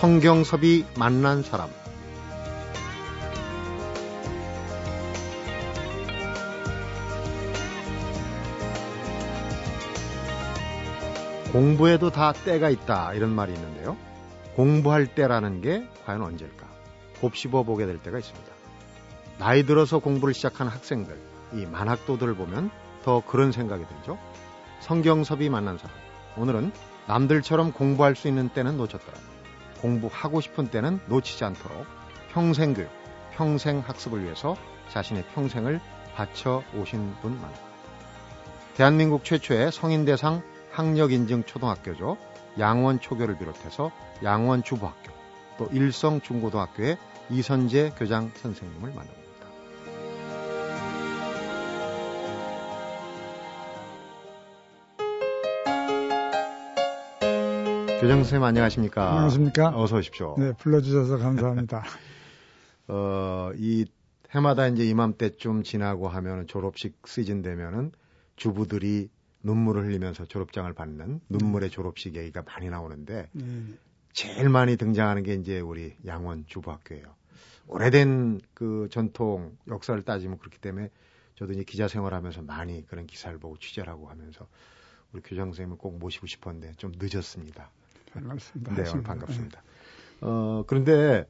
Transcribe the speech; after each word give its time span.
성경섭이 0.00 0.86
만난 0.96 1.42
사람 1.42 1.68
공부에도 11.52 12.08
다 12.08 12.32
때가 12.32 12.70
있다 12.70 13.12
이런 13.12 13.28
말이 13.28 13.52
있는데요. 13.52 13.98
공부할 14.56 15.14
때라는 15.14 15.60
게 15.60 15.86
과연 16.06 16.22
언제일까? 16.22 16.66
곱씹어 17.20 17.64
보게 17.64 17.84
될 17.84 17.98
때가 17.98 18.20
있습니다. 18.20 18.52
나이 19.38 19.64
들어서 19.64 19.98
공부를 19.98 20.32
시작한 20.32 20.66
학생들, 20.66 21.20
이 21.52 21.66
만학도들을 21.66 22.36
보면 22.36 22.70
더 23.04 23.22
그런 23.26 23.52
생각이 23.52 23.84
들죠. 23.86 24.18
성경섭이 24.80 25.50
만난 25.50 25.76
사람. 25.76 25.94
오늘은 26.38 26.72
남들처럼 27.06 27.72
공부할 27.72 28.16
수 28.16 28.28
있는 28.28 28.48
때는 28.48 28.78
놓쳤더라. 28.78 29.29
공부하고 29.80 30.40
싶은 30.40 30.68
때는 30.68 31.00
놓치지 31.06 31.44
않도록 31.44 31.86
평생교육, 32.32 32.88
평생학습을 33.32 34.22
위해서 34.24 34.56
자신의 34.90 35.24
평생을 35.34 35.80
바쳐 36.14 36.62
오신 36.76 37.14
분 37.22 37.32
만납니다. 37.32 37.62
대한민국 38.76 39.24
최초의 39.24 39.72
성인 39.72 40.04
대상 40.04 40.42
학력 40.72 41.12
인증 41.12 41.44
초등학교죠. 41.44 42.16
양원 42.58 43.00
초교를 43.00 43.38
비롯해서 43.38 43.90
양원 44.22 44.62
주부학교, 44.62 45.12
또 45.58 45.68
일성 45.72 46.20
중고등학교의 46.20 46.96
이선재 47.30 47.92
교장 47.96 48.30
선생님을 48.34 48.90
만납니다. 48.90 49.19
교장 58.00 58.16
선생님 58.16 58.42
안녕하십니까? 58.44 59.10
안녕하십니까? 59.10 59.78
어서 59.78 59.98
오십시오. 59.98 60.34
네, 60.38 60.54
불러주셔서 60.54 61.18
감사합니다. 61.18 61.84
어, 62.88 63.50
이 63.56 63.84
해마다 64.30 64.68
이제 64.68 64.86
이맘때쯤 64.86 65.64
지나고 65.64 66.08
하면 66.08 66.46
졸업식 66.46 66.96
시즌 67.06 67.42
되면은 67.42 67.92
주부들이 68.36 69.10
눈물을 69.42 69.84
흘리면서 69.84 70.24
졸업장을 70.24 70.72
받는 70.72 71.20
눈물의 71.28 71.68
졸업식 71.68 72.16
얘기가 72.16 72.42
많이 72.46 72.70
나오는데 72.70 73.28
네. 73.32 73.44
제일 74.14 74.48
많이 74.48 74.78
등장하는 74.78 75.22
게 75.22 75.34
이제 75.34 75.60
우리 75.60 75.94
양원 76.06 76.44
주부학교예요. 76.46 77.04
오래된 77.66 78.40
그 78.54 78.88
전통 78.90 79.58
역사를 79.68 80.00
따지면 80.02 80.38
그렇기 80.38 80.58
때문에 80.58 80.88
저도 81.34 81.52
이제 81.52 81.64
기자 81.64 81.86
생활하면서 81.86 82.42
많이 82.42 82.86
그런 82.86 83.06
기사를 83.06 83.38
보고 83.38 83.58
취재를 83.58 83.92
하고 83.92 84.08
하면서 84.08 84.48
우리 85.12 85.20
교장 85.20 85.48
선생님을 85.48 85.76
꼭 85.76 85.98
모시고 85.98 86.26
싶었는데 86.26 86.76
좀 86.76 86.92
늦었습니다. 86.98 87.70
반갑습니다. 88.12 88.74
네, 88.74 88.90
오늘 88.90 89.02
반갑습니다. 89.02 89.62
어, 90.22 90.64
그런데 90.66 91.26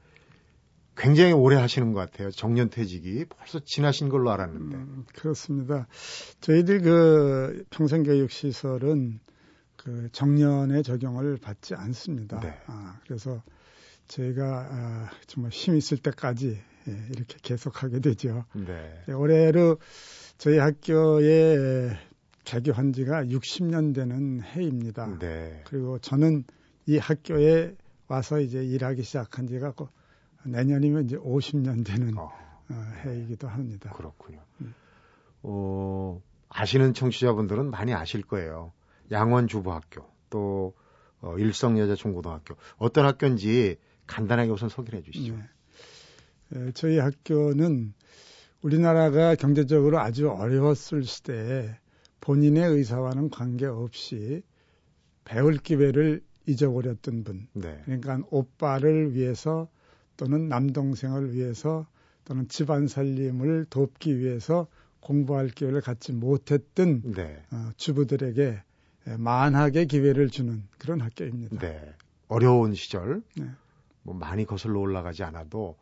굉장히 0.97 1.33
오래 1.33 1.57
하시는 1.57 1.93
것 1.93 2.01
같아요. 2.01 2.31
정년퇴직이 2.31 3.25
벌써 3.29 3.61
지나신 3.65 4.09
걸로 4.09 4.31
알았는데. 4.31 4.77
음, 4.77 5.05
그렇습니다. 5.15 5.87
저희들 6.41 6.83
그 6.83 7.65
평생교육시설은 7.71 9.21
그 9.77 10.09
정년의 10.13 10.83
적용을 10.83 11.39
받지 11.39 11.75
않습니다. 11.75 12.41
네. 12.41 12.59
아, 12.67 12.99
그래서 13.07 13.43
저희가 14.09 14.69
아, 14.71 15.11
정말 15.27 15.53
힘 15.53 15.77
있을 15.77 15.97
때까지 15.99 16.61
예, 16.89 17.07
이렇게 17.15 17.37
계속하게 17.43 18.01
되죠. 18.01 18.45
네. 18.55 19.05
예, 19.09 19.13
올해로 19.13 19.79
저희 20.37 20.59
학교에 20.59 21.97
개교한 22.45 22.93
지가 22.93 23.25
60년 23.25 23.95
되는 23.95 24.43
해입니다. 24.43 25.19
네. 25.19 25.63
그리고 25.67 25.99
저는 25.99 26.45
이 26.87 26.99
학교에 26.99 27.77
와서 28.09 28.41
이제 28.41 28.65
일하기 28.65 29.03
시작한 29.03 29.47
지가 29.47 29.75
내년이면 30.45 31.05
이제 31.05 31.17
50년 31.17 31.85
되는 31.85 32.17
어. 32.19 32.33
어, 32.71 32.75
해이기도 33.05 33.49
합니다. 33.49 33.91
그렇군요. 33.93 34.41
음. 34.61 34.75
어, 35.43 36.23
아시는 36.49 36.95
청취자분들은 36.95 37.71
많이 37.71 37.95
아실 37.95 38.23
거예요. 38.23 38.73
양원주부학교 39.11 40.05
또 40.31 40.75
어, 41.21 41.37
일성여자중고등학교 41.37 42.57
어떤 42.79 43.07
학교인지 43.07 43.77
간단하게 44.07 44.51
우선 44.51 44.69
소개를 44.69 45.01
해주시죠. 45.01 45.37
네. 45.37 46.67
에, 46.69 46.73
저희 46.73 46.99
학교는 46.99 47.95
우리나라가 48.63 49.35
경제적으로 49.35 50.01
아주 50.01 50.31
어려웠을 50.31 51.05
시대에 51.05 51.77
본인의 52.21 52.69
의사와는 52.71 53.31
관계없이 53.31 54.43
배울 55.25 55.57
기회를 55.57 56.23
잊어버렸던 56.47 57.25
분. 57.25 57.49
네. 57.53 57.81
그러니까 57.85 58.21
오빠를 58.31 59.15
위해서 59.15 59.69
또는 60.17 60.49
남동생을 60.49 61.35
위해서 61.35 61.87
또는 62.25 62.49
집안 62.49 62.87
살림을 62.87 63.67
돕기 63.71 64.19
위해서 64.19 64.67
공부할 65.01 65.49
기회를 65.49 65.81
갖지 65.81 66.13
못했던 66.13 67.03
네. 67.15 67.43
어, 67.51 67.71
주부들에게 67.77 68.63
만하게 69.19 69.87
기회를 69.87 70.29
주는 70.29 70.63
그런 70.79 71.01
학교입니다. 71.01 71.59
네. 71.59 71.95
어려운 72.29 72.75
시절 72.75 73.23
네. 73.37 73.47
뭐 74.03 74.15
많이 74.15 74.45
거슬러 74.45 74.79
올라가지 74.79 75.25
않아도 75.25 75.77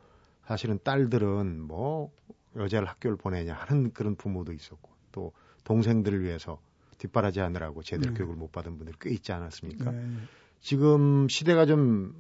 사실은 0.46 0.78
딸들은 0.82 1.60
뭐 1.60 2.10
여자를 2.56 2.88
학교를 2.88 3.16
보내냐 3.16 3.54
하는 3.54 3.92
그런 3.92 4.14
부모도 4.16 4.52
있었고 4.52 4.90
또 5.12 5.32
동생들을 5.64 6.22
위해서 6.22 6.60
뒷바라지 6.98 7.40
하느라고 7.40 7.82
제대로 7.82 8.12
네. 8.12 8.18
교육을 8.18 8.36
못 8.36 8.50
받은 8.50 8.76
분들이 8.78 8.96
꽤 9.00 9.10
있지 9.10 9.32
않았습니까? 9.32 9.90
네. 9.90 10.06
지금 10.60 11.28
시대가 11.28 11.66
좀 11.66 12.14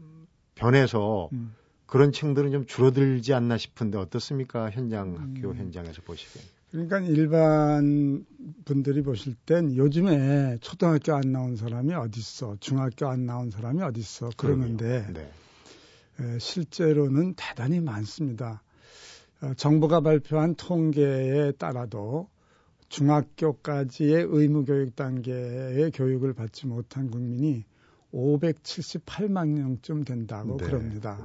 변해서 0.54 1.28
음. 1.32 1.54
그런 1.86 2.12
층들은 2.12 2.50
좀 2.50 2.66
줄어들지 2.66 3.32
않나 3.32 3.56
싶은데 3.56 3.98
어떻습니까? 3.98 4.70
현장 4.70 5.16
학교 5.18 5.50
음. 5.50 5.56
현장에서 5.56 6.02
보시기에. 6.02 6.42
그러니까 6.70 7.00
일반 7.00 8.26
분들이 8.66 9.02
보실 9.02 9.34
땐 9.46 9.74
요즘에 9.74 10.58
초등학교 10.60 11.14
안 11.14 11.32
나온 11.32 11.56
사람이 11.56 11.94
어딨어, 11.94 12.56
중학교 12.60 13.08
안 13.08 13.24
나온 13.24 13.50
사람이 13.50 13.82
어딨어 13.82 14.30
그러는데 14.36 15.06
네. 15.14 15.32
에, 16.20 16.38
실제로는 16.38 17.34
대단히 17.36 17.80
많습니다. 17.80 18.62
어, 19.40 19.54
정부가 19.54 20.00
발표한 20.00 20.56
통계에 20.56 21.52
따라도 21.52 22.28
중학교까지의 22.90 24.26
의무교육 24.28 24.94
단계의 24.94 25.90
교육을 25.92 26.34
받지 26.34 26.66
못한 26.66 27.10
국민이 27.10 27.64
578만 28.12 29.48
명쯤 29.48 30.04
된다고 30.04 30.56
네. 30.56 30.66
그럽니다. 30.66 31.18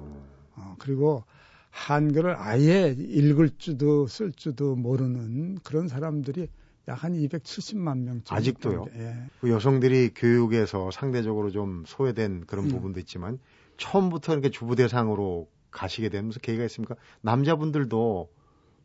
어, 0.56 0.76
그리고 0.80 1.24
한글을 1.70 2.36
아예 2.38 2.96
읽을 2.98 3.52
줄도 3.58 4.08
쓸 4.08 4.32
줄도 4.32 4.76
모르는 4.76 5.60
그런 5.64 5.88
사람들이 5.88 6.50
약 6.88 7.04
한 7.04 7.14
270만 7.14 8.00
명쯤. 8.00 8.36
아직도요. 8.36 8.86
예. 8.96 9.16
그 9.40 9.50
여성들이 9.50 10.12
교육에서 10.16 10.92
상대적으로 10.92 11.50
좀 11.50 11.84
소외된 11.88 12.46
그런 12.46 12.66
음. 12.66 12.70
부분도 12.70 13.00
있지만 13.00 13.40
처음부터 13.78 14.34
이렇게 14.34 14.50
주부 14.50 14.76
대상으로 14.76 15.50
가시게 15.72 16.10
되면서 16.10 16.40
계기가 16.40 16.66
있습니까? 16.66 16.96
남자분들도 17.22 18.30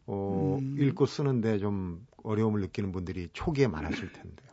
어, 0.07 0.59
음. 0.61 0.77
읽고 0.79 1.07
쓰는데 1.07 1.59
좀 1.59 2.07
어려움을 2.23 2.61
느끼는 2.63 2.93
분들이 2.93 3.29
초기에 3.33 3.67
많았을 3.67 4.13
텐데요. 4.13 4.49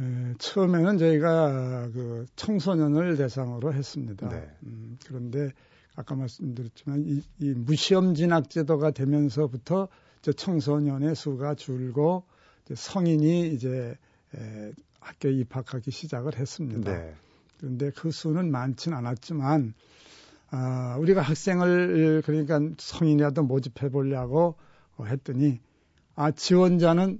에, 0.00 0.34
처음에는 0.38 0.98
저희가 0.98 1.90
그 1.92 2.26
청소년을 2.36 3.16
대상으로 3.16 3.72
했습니다. 3.72 4.28
네. 4.28 4.48
음, 4.64 4.98
그런데 5.06 5.52
아까 5.96 6.14
말씀드렸지만 6.14 7.02
이, 7.06 7.22
이 7.40 7.50
무시험 7.54 8.14
진학 8.14 8.50
제도가 8.50 8.92
되면서부터 8.92 9.88
이제 10.20 10.32
청소년의 10.32 11.14
수가 11.16 11.54
줄고 11.54 12.24
이제 12.64 12.74
성인이 12.76 13.48
이제 13.48 13.96
에, 14.34 14.72
학교에 15.00 15.32
입학하기 15.32 15.90
시작을 15.90 16.36
했습니다. 16.36 16.92
네. 16.92 17.14
그런데 17.58 17.90
그 17.90 18.10
수는 18.10 18.50
많지는 18.50 18.96
않았지만 18.96 19.74
아, 20.50 20.96
우리가 20.98 21.20
학생을 21.20 22.22
그러니까 22.24 22.60
성인이라도 22.78 23.42
모집해 23.42 23.90
보려고 23.90 24.56
했더니 25.00 25.60
아 26.14 26.30
지원자는 26.30 27.18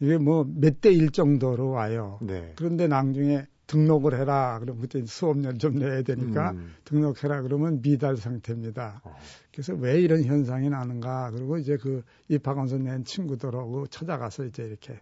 이게 0.00 0.18
뭐 0.18 0.44
몇 0.44 0.80
대 0.80 0.90
일 0.92 1.10
정도로 1.10 1.70
와요. 1.70 2.18
네. 2.22 2.52
그런데 2.56 2.86
나중에 2.88 3.46
등록을 3.66 4.18
해라. 4.18 4.58
그럼 4.58 4.80
그때 4.80 5.04
수업료를 5.04 5.58
좀 5.58 5.74
내야 5.78 6.02
되니까 6.02 6.52
음. 6.52 6.74
등록해라. 6.84 7.42
그러면 7.42 7.80
미달 7.82 8.16
상태입니다. 8.16 9.02
어. 9.04 9.14
그래서 9.52 9.74
왜 9.74 10.00
이런 10.00 10.24
현상이 10.24 10.68
나는가. 10.70 11.30
그리고 11.30 11.56
이제 11.58 11.76
그 11.76 12.02
입학원서 12.28 12.78
낸 12.78 13.04
친구들하고 13.04 13.86
찾아가서 13.86 14.46
이제 14.46 14.64
이렇게 14.64 14.98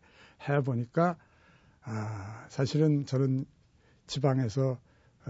해 0.49 0.61
보니까 0.63 1.17
아, 1.83 2.45
사실은 2.49 3.07
저는 3.07 3.47
지방에서 4.07 4.73
어, 4.73 4.79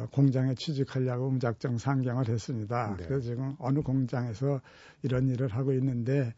공장에 0.06 0.54
취직하려고 0.54 1.30
무작정 1.30 1.78
상경을 1.78 2.28
했습니다. 2.28 2.96
네. 2.98 3.04
그래서 3.06 3.20
지금 3.20 3.56
어느 3.58 3.80
공장에서 3.80 4.60
이런 5.02 5.28
일을 5.28 5.48
하고 5.48 5.72
있는데 5.72 6.34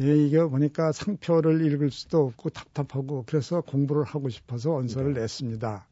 예, 0.00 0.16
이게 0.16 0.42
보니까 0.42 0.92
상표를 0.92 1.64
읽을 1.66 1.90
수도 1.90 2.26
없고 2.26 2.50
답답하고 2.50 3.24
그래서 3.26 3.60
공부를 3.60 4.04
하고 4.04 4.28
싶어서 4.28 4.70
원서를 4.70 5.14
네. 5.14 5.20
냈습니다. 5.20 5.86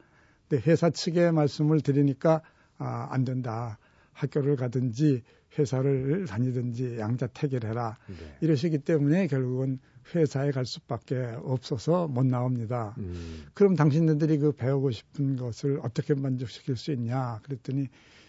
근데 0.49 0.71
회사 0.71 0.91
측에 0.91 1.31
말씀을 1.31 1.81
드리니까 1.81 2.43
아, 2.79 3.09
안 3.11 3.25
된다. 3.25 3.79
학교를 4.13 4.57
가든지 4.57 5.23
회사를 5.59 6.27
다니든지 6.27 6.99
양자택일 6.99 7.67
해라. 7.67 7.97
네. 8.07 8.15
이러시기 8.41 8.79
때문에 8.79 9.27
결국은 9.27 9.79
회사에 10.15 10.51
갈 10.51 10.65
수밖에 10.65 11.35
없어서 11.43 12.07
못 12.07 12.25
나옵니다. 12.27 12.95
음. 12.99 13.45
그럼 13.55 13.75
당신들이 13.75 14.39
그 14.39 14.53
배우고 14.53 14.91
싶은 14.91 15.37
것을 15.37 15.81
어떻게 15.83 16.15
만족시킬 16.15 16.77
수 16.77 16.93
있냐? 16.93 17.41
그랬더니 17.43 17.89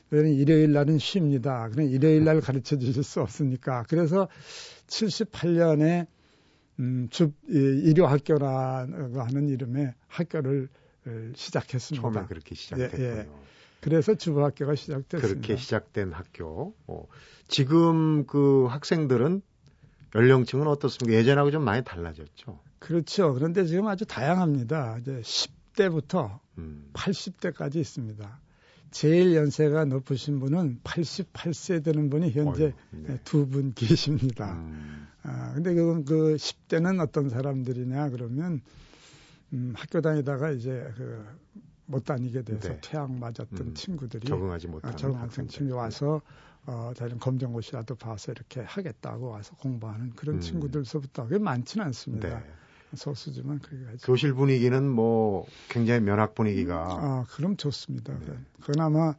너희는 0.10 0.34
일요일 0.34 0.72
날은 0.72 0.98
쉽니다. 0.98 1.70
그냥 1.70 1.90
일요일 1.90 2.24
날 2.24 2.42
가르쳐 2.42 2.78
주실 2.78 3.04
수 3.04 3.22
없으니까. 3.22 3.86
그래서 3.90 4.28
78년에 4.88 6.08
음, 6.80 7.08
주 7.10 7.32
일요 7.48 8.06
학교라고 8.06 9.22
하는 9.22 9.48
이름의 9.50 9.94
학교를 10.08 10.70
시작했습니다. 11.36 12.12
처음에 12.12 12.28
그렇게 12.28 12.56
시작됐군요. 12.56 13.04
예, 13.04 13.18
예. 13.20 13.28
그래서 13.82 14.16
주부학교가 14.16 14.76
시작됐습니다. 14.76 15.28
그렇게 15.28 15.56
시작된 15.56 16.12
학교. 16.12 16.76
어, 16.88 17.08
지금 17.48 18.26
그 18.26 18.66
학생들은 18.66 19.42
연령층은 20.16 20.68
어떻습니까? 20.68 21.18
예전하고 21.18 21.52
좀 21.52 21.64
많이 21.64 21.84
달라졌죠. 21.84 22.60
그렇죠. 22.80 23.34
그런데 23.34 23.66
지금 23.66 23.88
아주 23.88 24.06
다양합니다. 24.06 25.00
이제 25.00 25.22
10대부터 25.22 26.40
음. 26.58 26.90
80대까지 26.94 27.76
있습니다. 27.78 28.40
제일 28.92 29.36
연세가 29.36 29.86
높으신 29.86 30.40
분은 30.40 30.80
88세 30.84 31.84
되는 31.84 32.10
분이 32.10 32.32
현재 32.32 32.74
네. 32.92 33.20
두분 33.24 33.74
계십니다. 33.74 34.54
음. 34.54 35.08
아, 35.24 35.54
근데 35.54 35.74
그건 35.74 36.06
그 36.06 36.36
10대는 36.36 37.02
어떤 37.02 37.30
사람들이냐 37.30 38.10
그러면 38.10 38.62
음, 39.54 39.74
학교 39.76 40.02
다니다가 40.02 40.52
이제 40.52 40.92
그 40.96 41.48
못 41.88 42.04
다니게 42.04 42.44
돼서 42.44 42.70
네. 42.70 42.80
퇴학 42.82 43.12
맞았던 43.12 43.60
음, 43.60 43.74
친구들이 43.74 44.28
적응하지 44.28 44.68
못한 44.68 44.92
아, 44.92 44.96
적응하는 44.96 45.48
친구 45.48 45.76
와서 45.76 46.22
어, 46.68 46.92
다른 46.98 47.18
검정고시라도 47.18 47.96
봐서 47.96 48.32
이렇게 48.32 48.62
하겠다고 48.62 49.30
와서 49.30 49.56
공부하는 49.56 50.12
그런 50.16 50.36
음. 50.36 50.42
친구들서부터 50.42 51.24
그게 51.24 51.40
많지는 51.40 51.86
않습니다. 51.88 52.28
네. 52.28 52.46
소수지만 52.94 53.60
그게 53.60 53.78
교실 54.04 54.34
분위기는 54.34 54.88
뭐 54.90 55.46
굉장히 55.70 56.00
면학 56.02 56.36
분위기가 56.36 56.76
아 56.90 57.26
그럼 57.32 57.58
좋습니다. 57.58 58.18
네. 58.20 58.34
그나마 58.62 59.10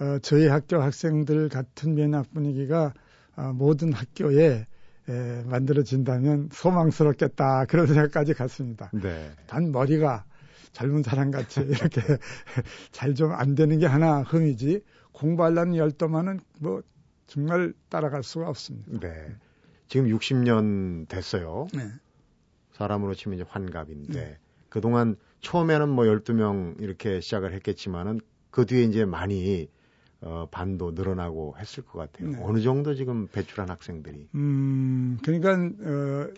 어, 0.00 0.18
저희 0.22 0.46
학교 0.46 0.80
학생들 0.80 1.48
같은 1.50 1.94
면학 1.94 2.32
분위기가 2.32 2.92
어, 3.36 3.52
모든 3.54 3.92
학교에 3.92 4.66
에, 5.06 5.42
만들어진다면 5.44 6.48
소망스럽겠다 6.52 7.66
그런 7.66 7.86
생각까지 7.86 8.32
갔습니다. 8.34 8.90
네. 8.94 9.32
단 9.46 9.70
머리가 9.72 10.24
젊은 10.72 11.02
사람 11.02 11.30
같이 11.30 11.60
이렇게 11.68 12.00
잘 12.90 13.14
좀 13.14 13.32
안 13.32 13.54
되는 13.54 13.78
게 13.78 13.86
하나 13.86 14.22
흠이지 14.22 14.82
공부하려는 15.14 15.76
열도만은 15.76 16.40
뭐 16.60 16.82
정말 17.26 17.72
따라갈 17.88 18.22
수가 18.22 18.48
없습니다. 18.48 18.98
네. 19.00 19.34
지금 19.88 20.06
60년 20.06 21.08
됐어요. 21.08 21.68
네. 21.72 21.88
사람으로 22.72 23.14
치면 23.14 23.38
이제 23.38 23.46
환갑인데 23.48 24.12
네. 24.12 24.38
그동안 24.68 25.16
처음에는 25.40 25.88
뭐 25.88 26.04
12명 26.04 26.80
이렇게 26.82 27.20
시작을 27.20 27.52
했겠지만은 27.54 28.20
그 28.50 28.66
뒤에 28.66 28.82
이제 28.82 29.04
많이 29.04 29.68
어, 30.20 30.48
반도 30.50 30.92
늘어나고 30.92 31.56
했을 31.58 31.84
것 31.84 31.98
같아요. 31.98 32.30
네. 32.30 32.38
어느 32.42 32.60
정도 32.60 32.94
지금 32.94 33.28
배출한 33.28 33.68
학생들이? 33.70 34.28
음, 34.34 35.18
그러니까 35.22 35.52
어, 35.52 36.28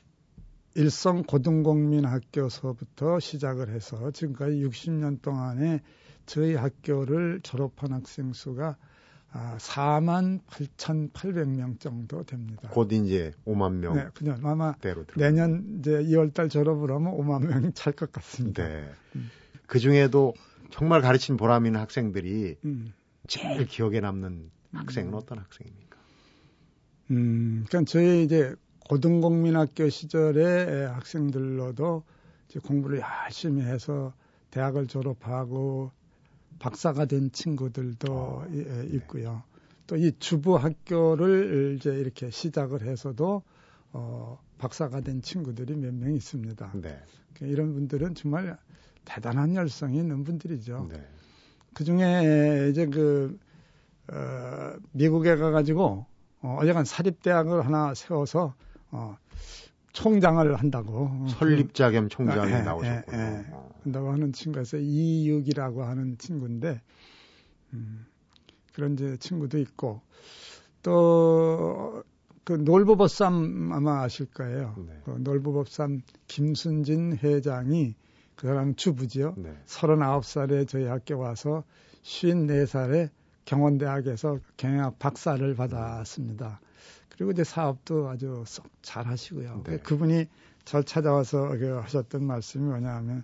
일성 0.75 1.23
고등공민학교서부터 1.23 3.21
시작을 3.21 3.71
해서 3.71 4.11
지금까지 4.11 4.57
60년 4.57 5.23
동안에 5.23 5.81
저희 6.27 6.55
학교를 6.55 7.41
졸업한 7.43 7.93
학생 7.93 8.33
수가 8.33 8.77
아, 9.33 9.57
4만 9.59 10.41
8,800명 10.47 11.79
정도 11.79 12.23
됩니다. 12.25 12.69
곧 12.73 12.91
이제 12.93 13.33
5만 13.45 13.75
명. 13.75 13.95
네, 13.95 14.07
그냥 14.15 14.41
아마 14.45 14.75
내년 15.17 15.79
이제 15.79 15.91
2월 15.91 16.33
달 16.33 16.49
졸업을 16.49 16.91
하면 16.91 17.13
5만 17.17 17.47
명이 17.47 17.73
찰것 17.75 18.13
같습니다. 18.13 18.67
네. 18.67 18.89
음. 19.15 19.31
그 19.67 19.79
중에도 19.79 20.33
정말 20.71 21.03
가르친 21.03 21.37
보람 21.37 21.67
있는 21.67 21.81
학생들이 21.81 22.57
음. 22.65 22.93
제일 23.27 23.67
기억에 23.67 24.01
남는 24.01 24.51
학생은 24.73 25.13
음. 25.13 25.15
어떤 25.15 25.39
학생입니까? 25.39 25.99
음, 27.11 27.65
그러니까 27.69 27.91
저희 27.91 28.25
이제 28.25 28.55
고등공민학교 28.89 29.89
시절의 29.89 30.89
학생들로도 30.89 32.05
이제 32.49 32.61
공부를 32.61 33.01
열심히 33.01 33.63
해서 33.63 34.15
대학을 34.51 34.87
졸업하고 34.87 35.93
박사가 36.59 37.05
된 37.07 37.31
친구들도 37.33 38.13
어, 38.13 38.47
예, 38.53 38.87
있고요. 38.93 39.43
또 39.87 39.97
이 39.97 40.13
주부 40.19 40.57
학교를 40.57 41.77
이제 41.79 41.91
이렇게 41.95 42.31
시작을 42.31 42.83
해서도 42.83 43.43
어, 43.93 44.39
박사가 44.59 45.01
된 45.01 45.23
친구들이 45.23 45.77
몇 45.77 45.95
명 45.95 46.13
있습니다. 46.15 46.73
네. 46.75 46.99
그러니까 47.35 47.47
이런 47.47 47.73
분들은 47.75 48.15
정말 48.15 48.59
대단한 49.05 49.55
열성이 49.55 49.99
있는 49.99 50.25
분들이죠. 50.25 50.89
네. 50.91 51.07
그 51.75 51.85
중에 51.85 52.69
이제 52.71 52.87
그, 52.87 53.39
어, 54.09 54.73
미국에 54.93 55.37
가가지고, 55.37 56.07
어, 56.43 56.57
어제간 56.61 56.85
사립대학을 56.85 57.65
하나 57.65 57.95
세워서, 57.95 58.55
어, 58.91 59.17
총장을 59.97 60.55
한다고. 60.57 61.27
설립자 61.29 61.91
겸 61.91 62.11
총장이 62.11 62.53
아, 62.53 62.59
예, 62.59 62.63
나오셨군요. 62.63 63.19
예, 63.19 63.23
예. 63.23 63.45
한다고 63.83 64.13
하는 64.13 64.33
친구에서 64.33 64.77
이육이라고 64.77 65.85
하는 65.85 66.19
친구인데, 66.19 66.83
음, 67.73 68.05
그런 68.75 68.93
이제 68.93 69.17
친구도 69.17 69.59
있고, 69.59 70.03
또, 70.83 72.05
그 72.45 72.53
놀부법삼 72.53 73.73
아마 73.73 74.03
아실 74.03 74.27
거예요. 74.27 74.75
네. 74.87 75.01
그 75.05 75.13
놀부법삼 75.19 76.03
김순진 76.29 77.17
회장이 77.23 77.95
그 78.37 78.47
사람 78.47 78.75
주부지요. 78.75 79.35
네. 79.39 79.57
39살에 79.65 80.69
저희 80.69 80.85
학교 80.85 81.19
와서 81.19 81.65
54살에 82.03 83.09
경원대학에서 83.47 84.39
경영학 84.59 84.99
박사를 84.99 85.55
받았습니다. 85.55 86.61
그리고 87.17 87.33
이제 87.33 87.45
사업도 87.45 88.09
아주 88.09 88.45
잘 88.83 89.07
하시고요. 89.07 89.63
네. 89.65 89.79
그분이 89.79 90.27
절 90.65 90.85
찾아와서 90.85 91.49
그 91.59 91.79
하셨던 91.83 92.25
말씀이 92.25 92.65
뭐냐면 92.65 93.23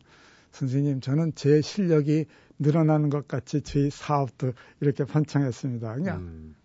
선생님 0.53 1.01
저는 1.01 1.35
제 1.35 1.61
실력이 1.61 2.27
늘어나는 2.59 3.11
것 3.11 3.27
같이 3.27 3.63
저희 3.63 3.91
사업도 3.91 4.53
이렇게 4.81 5.05
번창했습니다. 5.05 5.95
그냥 5.95 6.19
음. 6.21 6.57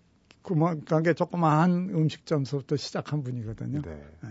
구멍 0.41 0.81
가게 0.81 1.13
조그마한 1.13 1.89
음식점서부터 1.89 2.77
시작한 2.77 3.24
분이거든요. 3.24 3.81
네. 3.81 4.05
네. 4.24 4.29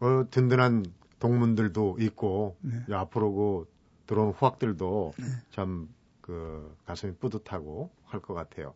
어, 0.00 0.24
든든한 0.30 0.84
동문들도 1.18 1.96
있고 2.00 2.56
네. 2.60 2.94
앞으로 2.94 3.32
그 3.34 3.68
들어온 4.06 4.32
후학들도 4.32 5.14
네. 5.18 5.24
참그 5.50 6.76
가슴이 6.86 7.14
뿌듯하고 7.14 7.90
할 8.04 8.20
것 8.20 8.34
같아요. 8.34 8.74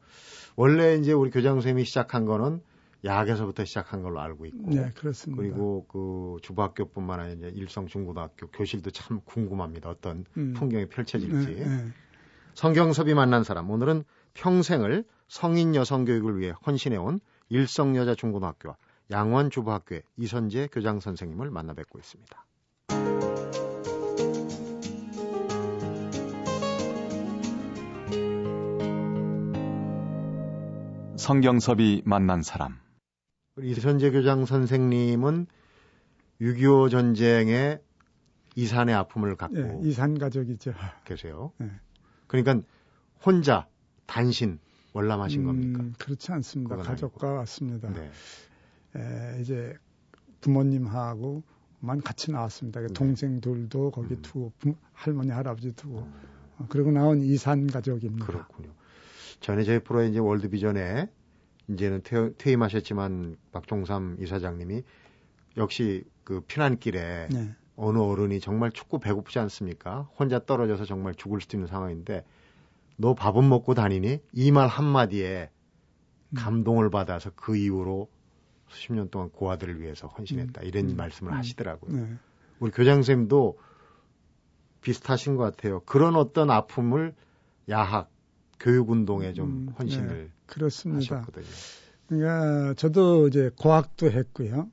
원래 0.56 0.96
이제 0.96 1.12
우리 1.12 1.30
교장 1.30 1.54
선생님이 1.54 1.84
시작한 1.84 2.24
거는 2.26 2.60
야학에서부터 3.04 3.64
시작한 3.64 4.02
걸로 4.02 4.20
알고 4.20 4.46
있고. 4.46 4.70
네, 4.70 4.90
그렇습니다. 4.94 5.42
그리고 5.42 5.86
그 5.88 6.36
주부학교뿐만 6.42 7.20
아니라 7.20 7.48
일성 7.48 7.86
중고등학교 7.86 8.46
교실도 8.48 8.90
참 8.90 9.20
궁금합니다. 9.24 9.90
어떤 9.90 10.24
음. 10.36 10.54
풍경이 10.54 10.86
펼쳐질지. 10.88 11.54
네, 11.54 11.64
네. 11.64 11.92
성경섭이 12.54 13.14
만난 13.14 13.44
사람 13.44 13.70
오늘은 13.70 14.04
평생을 14.34 15.04
성인 15.26 15.74
여성 15.74 16.04
교육을 16.04 16.38
위해 16.38 16.52
헌신해 16.66 16.96
온 16.96 17.20
일성 17.48 17.96
여자 17.96 18.14
중고등학교와 18.14 18.76
양원 19.10 19.50
주부학교의 19.50 20.02
이선재 20.16 20.68
교장 20.70 21.00
선생님을 21.00 21.50
만나 21.50 21.74
뵙고 21.74 21.98
있습니다. 21.98 22.46
성경섭이 31.16 32.02
만난 32.04 32.42
사람 32.42 32.80
이선재 33.60 34.10
교장 34.10 34.46
선생님은 34.46 35.46
6.25 36.40 36.90
전쟁의 36.90 37.80
이산의 38.54 38.94
아픔을 38.94 39.36
갖고 39.36 39.54
네, 39.56 39.78
이산 39.82 40.18
가족이죠. 40.18 40.74
계세요. 41.04 41.52
네. 41.58 41.70
그러니까 42.26 42.60
혼자 43.24 43.66
단신 44.06 44.58
월남하신 44.94 45.42
음, 45.42 45.46
겁니까? 45.46 45.98
그렇지 45.98 46.32
않습니다. 46.32 46.76
가족과 46.76 47.28
아니고. 47.28 47.38
왔습니다. 47.38 47.92
네. 47.92 48.10
에, 48.96 49.40
이제 49.40 49.74
부모님하고만 50.40 52.00
같이 52.04 52.30
나왔습니다. 52.30 52.80
네. 52.80 52.88
동생들도 52.88 53.90
거기 53.90 54.14
음. 54.14 54.22
두고 54.22 54.52
부, 54.58 54.74
할머니 54.92 55.30
할아버지 55.30 55.72
두고 55.74 56.00
음. 56.00 56.12
어, 56.58 56.66
그리고 56.68 56.90
나온 56.90 57.22
이산 57.22 57.66
가족입니다. 57.66 58.26
그렇군요. 58.26 58.70
전에 59.40 59.64
저희 59.64 59.78
프로에 59.78 60.08
이제 60.08 60.18
월드비전에 60.18 61.08
이제는 61.68 62.02
퇴, 62.02 62.52
임하셨지만 62.52 63.36
박종삼 63.52 64.16
이사장님이 64.20 64.82
역시 65.56 66.04
그 66.24 66.40
피난길에 66.40 67.28
네. 67.30 67.54
어느 67.76 67.98
어른이 67.98 68.40
정말 68.40 68.70
춥고 68.70 68.98
배고프지 68.98 69.38
않습니까? 69.40 70.08
혼자 70.18 70.44
떨어져서 70.44 70.84
정말 70.84 71.14
죽을 71.14 71.40
수도 71.40 71.56
있는 71.56 71.66
상황인데 71.68 72.24
너 72.96 73.14
밥은 73.14 73.48
먹고 73.48 73.74
다니니? 73.74 74.20
이 74.32 74.50
말 74.50 74.68
한마디에 74.68 75.50
음. 76.30 76.34
감동을 76.36 76.90
받아서 76.90 77.30
그 77.34 77.56
이후로 77.56 78.08
수십 78.68 78.92
년 78.92 79.08
동안 79.10 79.30
고아들을 79.30 79.80
위해서 79.80 80.06
헌신했다. 80.08 80.62
음. 80.62 80.66
이런 80.66 80.90
음. 80.90 80.96
말씀을 80.96 81.32
음. 81.32 81.38
하시더라고요. 81.38 81.96
네. 81.96 82.14
우리 82.60 82.70
교장 82.70 82.96
선생님도 82.96 83.58
비슷하신 84.82 85.36
것 85.36 85.44
같아요. 85.44 85.80
그런 85.80 86.16
어떤 86.16 86.50
아픔을 86.50 87.14
야학, 87.68 88.10
교육운동에 88.60 89.32
좀 89.32 89.48
음, 89.48 89.74
헌신을 89.78 90.08
네, 90.24 90.30
그렇습니다. 90.52 91.16
하셨거든요. 91.16 91.46
그러니까 92.08 92.74
저도 92.74 93.28
이제 93.28 93.50
고학도 93.56 94.10
했고요. 94.10 94.70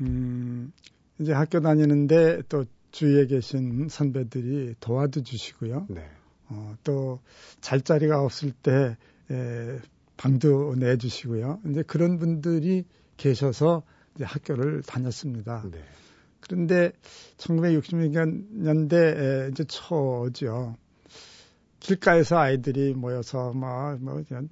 음, 0.00 0.72
이제 1.18 1.32
학교 1.32 1.60
다니는데 1.60 2.42
또 2.48 2.64
주위에 2.90 3.26
계신 3.26 3.88
선배들이 3.88 4.76
도와도 4.80 5.22
주시고요. 5.22 5.86
네. 5.90 6.08
어, 6.48 6.74
또 6.84 7.20
잘자리가 7.60 8.22
없을 8.22 8.52
때 8.52 8.96
에, 9.30 9.78
방도 10.16 10.74
내주시고요. 10.74 11.60
이제 11.70 11.82
그런 11.82 12.18
분들이 12.18 12.84
계셔서 13.18 13.82
이제 14.14 14.24
학교를 14.24 14.80
다녔습니다. 14.82 15.64
네. 15.70 15.84
그런데 16.40 16.92
1960년대 17.36 19.52
이제 19.52 19.64
초죠. 19.64 20.76
길가에서 21.80 22.38
아이들이 22.38 22.94
모여서 22.94 23.52
뭐, 23.52 23.96
뭐 24.00 24.22
그냥 24.26 24.48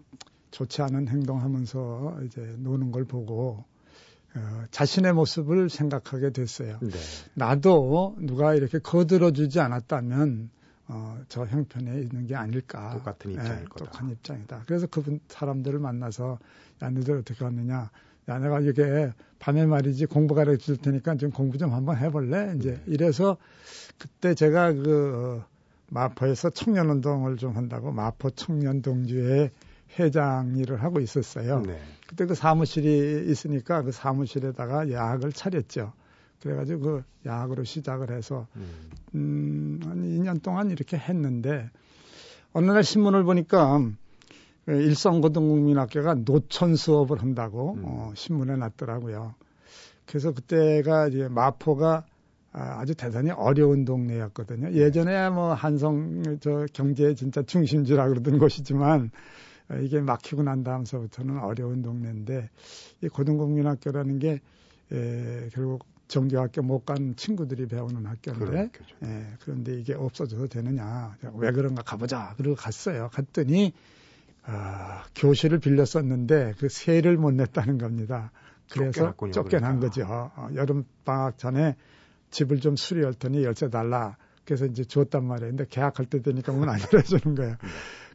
좋지 0.51 0.83
않은 0.83 1.09
행동하면서 1.09 2.21
이제 2.27 2.55
노는 2.59 2.93
걸 2.93 3.05
보고 3.05 3.65
어, 4.35 4.65
자신의 4.71 5.15
모습을 5.15 5.71
생각하게 5.71 6.31
됐어요. 6.31 6.79
네. 6.83 6.91
나도 7.35 8.17
누가 8.21 8.55
이렇게 8.55 8.79
거들어주지 8.79 9.61
않았다면 9.61 10.51
어, 10.89 11.19
저 11.29 11.45
형편에 11.47 12.01
있는 12.01 12.27
게 12.27 12.37
아닐까. 12.37 12.93
똑같은 12.93 13.33
입장일 13.33 13.57
네, 13.57 13.65
거다. 13.65 13.85
똑같은 13.87 14.11
입장이다. 14.11 14.63
그래서 14.67 14.87
그분 14.87 15.21
사람들을 15.29 15.79
만나서 15.79 16.39
야 16.83 16.91
너희들 16.91 17.19
어떻게 17.19 17.45
하느냐. 17.45 17.91
야 18.29 18.39
내가 18.39 18.61
이게 18.61 19.13
밤에 19.39 19.67
말이지 19.67 20.07
공부 20.07 20.35
가르쳐 20.35 20.59
줄 20.59 20.77
테니까 20.77 21.17
좀 21.17 21.31
공부 21.31 21.59
좀 21.59 21.73
한번 21.73 21.97
해볼래. 21.97 22.55
이제 22.57 22.73
네. 22.73 22.83
이래서 22.87 23.37
그때 23.99 24.35
제가 24.35 24.73
그 24.75 25.43
마포에서 25.89 26.51
청년운동을 26.51 27.37
좀 27.37 27.57
한다고 27.57 27.91
마포 27.91 28.31
청년동주회 28.31 29.51
회장 29.99 30.57
일을 30.57 30.83
하고 30.83 31.01
있었어요. 31.01 31.63
네. 31.63 31.79
그때 32.07 32.27
그 32.27 32.35
사무실이 32.35 33.31
있으니까 33.31 33.83
그 33.83 33.93
사무실에다가 33.93 34.91
야학을 34.91 35.33
차렸죠. 35.33 35.93
그래가지고 36.41 36.81
그 36.81 37.05
야학으로 37.25 37.65
시작을 37.65 38.11
해서 38.11 38.47
음, 38.57 39.81
음한 39.83 40.03
2년 40.03 40.43
동안 40.43 40.71
이렇게 40.71 40.97
했는데 40.97 41.71
어느 42.53 42.71
날 42.71 42.85
신문을 42.85 43.25
보니까 43.25 43.81
그 44.67 44.73
일성고등국민학교가 44.73 46.15
노천 46.15 46.77
수업을 46.77 47.23
한다고 47.23 47.75
음. 47.75 47.83
어, 47.85 48.13
신문에 48.15 48.57
났더라고요. 48.57 49.35
그래서 50.07 50.33
그때가 50.33 51.09
이제 51.09 51.29
마포가 51.29 52.05
아, 52.53 52.81
아주 52.81 52.95
대단히 52.95 53.31
어려운 53.31 53.85
동네였거든요. 53.85 54.73
예전에 54.73 55.29
뭐 55.31 55.53
한성 55.53 56.39
저 56.41 56.67
경제 56.73 57.15
진짜 57.15 57.43
중심지라 57.43 58.09
그러던 58.09 58.39
곳이지만 58.41 59.11
이게 59.83 60.01
막히고 60.01 60.43
난 60.43 60.63
다음서부터는 60.63 61.39
어려운 61.41 61.83
동네인데 61.83 62.51
이 63.03 63.09
고등국민학교라는 63.09 64.19
게 64.19 64.41
에, 64.93 65.49
결국 65.53 65.85
정규학교 66.09 66.63
못 66.63 66.85
간 66.85 67.17
친구들이 67.17 67.67
배우는 67.67 68.07
학교인데 68.07 68.71
예, 69.05 69.27
그런데 69.41 69.75
이게 69.75 69.93
없어져도 69.95 70.47
되느냐 70.47 71.17
왜 71.35 71.51
그런가 71.51 71.83
가보자 71.83 72.35
그러고 72.37 72.55
갔어요 72.55 73.09
갔더니 73.13 73.73
아, 74.45 75.05
교실을 75.17 75.59
빌렸었는데 75.59 76.55
그 76.59 76.69
세를 76.69 77.17
못 77.17 77.33
냈다는 77.33 77.79
겁니다 77.79 78.31
그래서 78.71 79.15
쫓겨난 79.33 79.81
그러니까. 79.81 79.89
거죠 79.89 80.07
어, 80.37 80.49
여름 80.55 80.85
방학 81.05 81.39
전에 81.39 81.75
집을 82.31 82.61
좀 82.61 82.77
수리했더니 82.77 83.45
열쇠 83.45 83.71
달라. 83.71 84.17
그래서 84.45 84.67
이제 84.67 84.85
줬단 84.85 85.25
말이에요. 85.25 85.51
근데 85.53 85.67
계약할 85.69 86.07
때 86.07 86.21
되니까 86.23 86.53
문 86.53 86.69
안 86.69 86.79
열어주는 86.81 87.35
거예요. 87.35 87.57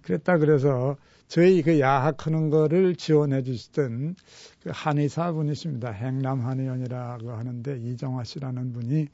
네. 0.01 0.08
그랬다 0.08 0.38
그래서 0.38 0.98
저희 1.27 1.62
그 1.62 1.79
야학하는 1.79 2.50
거를 2.50 2.96
지원해 2.96 3.43
주시던 3.43 4.15
그 4.63 4.70
한의사 4.74 5.31
분이십니다. 5.31 5.91
행남 5.91 6.41
한의원이라고 6.41 7.31
하는데 7.31 7.77
이정화 7.77 8.24
씨라는 8.25 8.74
분이 8.74 9.08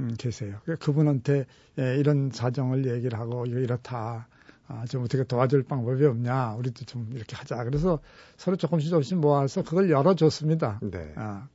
음, 0.00 0.14
계세요. 0.18 0.58
그 0.64 0.76
그분한테 0.76 1.46
예, 1.78 1.96
이런 1.96 2.30
사정을 2.32 2.92
얘기를 2.92 3.18
하고 3.18 3.46
이거 3.46 3.58
이렇다. 3.58 4.28
아, 4.70 4.84
좀 4.86 5.02
어떻게 5.02 5.24
도와줄 5.24 5.62
방법이 5.62 6.04
없냐. 6.04 6.54
우리도 6.54 6.84
좀 6.84 7.08
이렇게 7.14 7.36
하자. 7.36 7.64
그래서 7.64 8.00
서로 8.36 8.56
조금씩 8.56 8.90
조금씩 8.90 9.18
모아서 9.18 9.62
그걸 9.62 9.90
열어줬습니다. 9.90 10.80
네. 10.82 11.12
아, 11.16 11.48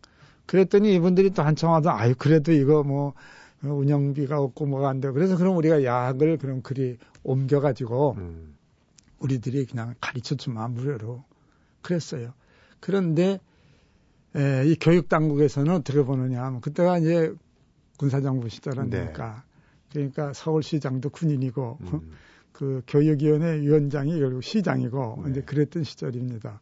그랬더니 0.46 0.96
이분들이 0.96 1.30
또 1.32 1.44
한참 1.44 1.72
하다 1.72 2.00
아유 2.00 2.16
그래도 2.18 2.52
이거 2.52 2.84
뭐 2.84 3.14
운영비가 3.72 4.40
없고 4.40 4.66
뭐가 4.66 4.90
안 4.90 5.00
돼요. 5.00 5.14
그래서 5.14 5.38
그럼 5.38 5.58
우리가 5.58 5.84
약을 5.84 6.38
그럼 6.38 6.62
그리 6.62 6.98
옮겨가지고 7.24 8.16
음. 8.18 8.56
우리들이 9.20 9.66
그냥 9.66 9.96
가르쳐 10.02 10.36
주면 10.36 10.74
무료로 10.74 11.24
그랬어요. 11.82 12.34
그런데 12.80 13.40
에, 14.36 14.66
이 14.66 14.76
교육 14.76 15.08
당국에서는 15.10 15.74
어떻게 15.74 16.04
보느냐 16.04 16.44
하면 16.44 16.62
그때가 16.62 16.98
이제 16.98 17.34
군사정부 17.98 18.50
시절이니까 18.50 19.44
네. 19.46 19.54
그러니까 19.92 20.34
서울시장도 20.34 21.12
군인이고 21.12 21.78
음. 21.82 22.12
그 22.52 22.82
교육위원회 22.88 23.62
위원장이 23.62 24.20
결국 24.20 24.44
시장이고 24.44 25.22
네. 25.24 25.32
이제 25.32 25.42
그랬던 25.42 25.84
시절입니다. 25.84 26.62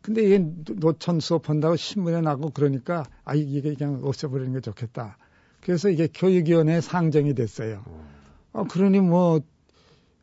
근데 0.00 0.22
이게 0.22 0.38
노천 0.76 1.20
수업한다고 1.20 1.76
신문에 1.76 2.20
나고 2.20 2.50
그러니까 2.50 3.04
아 3.24 3.34
이게 3.34 3.74
그냥 3.74 4.00
없애버리는 4.02 4.52
게 4.52 4.60
좋겠다. 4.60 5.18
그래서 5.60 5.90
이게 5.90 6.08
교육위원회 6.12 6.80
상정이 6.80 7.34
됐어요. 7.34 7.84
어, 8.52 8.64
그러니 8.64 9.00
뭐 9.00 9.40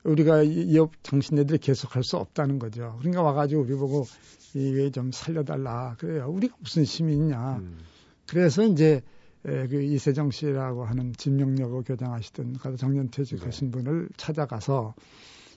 우리가 0.04 0.44
이업 0.44 0.92
정신애들이 1.04 1.58
계속 1.60 1.96
할 1.96 2.04
수 2.04 2.18
없다는 2.18 2.60
거죠. 2.60 2.96
그러니까 3.00 3.24
와가지고 3.24 3.62
우리 3.62 3.76
보고 3.76 4.06
이게 4.54 4.92
좀 4.92 5.12
살려달라. 5.12 5.96
그래요. 5.98 6.30
우리가 6.30 6.56
무슨 6.60 6.86
시민이냐. 6.86 7.58
음. 7.58 7.80
그래서 8.28 8.64
이제 8.64 9.02
에, 9.46 9.68
그 9.68 9.82
이세정 9.82 10.32
씨라고 10.32 10.86
하는 10.86 11.14
진명여고 11.14 11.84
교장하시던 11.84 12.58
가서 12.58 12.78
정년퇴직하신 12.78 13.72
네. 13.72 13.78
분을 13.78 14.10
찾아가서 14.18 14.96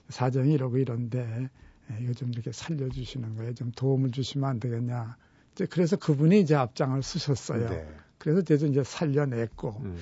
사정이 0.09 0.53
이러고 0.53 0.77
이런데 0.77 1.49
예, 1.91 2.03
이거 2.03 2.13
좀 2.13 2.29
이렇게 2.29 2.51
살려주시는 2.51 3.35
거예요. 3.35 3.53
좀 3.53 3.71
도움을 3.71 4.11
주시면 4.11 4.49
안 4.49 4.59
되겠냐. 4.59 5.15
이제 5.53 5.65
그래서 5.65 5.95
그분이 5.95 6.39
이제 6.39 6.55
앞장을 6.55 7.01
쓰셨어요. 7.01 7.69
네. 7.69 7.87
그래서 8.19 8.41
대도 8.41 8.67
이제 8.67 8.83
살려냈고. 8.83 9.81
음. 9.83 9.97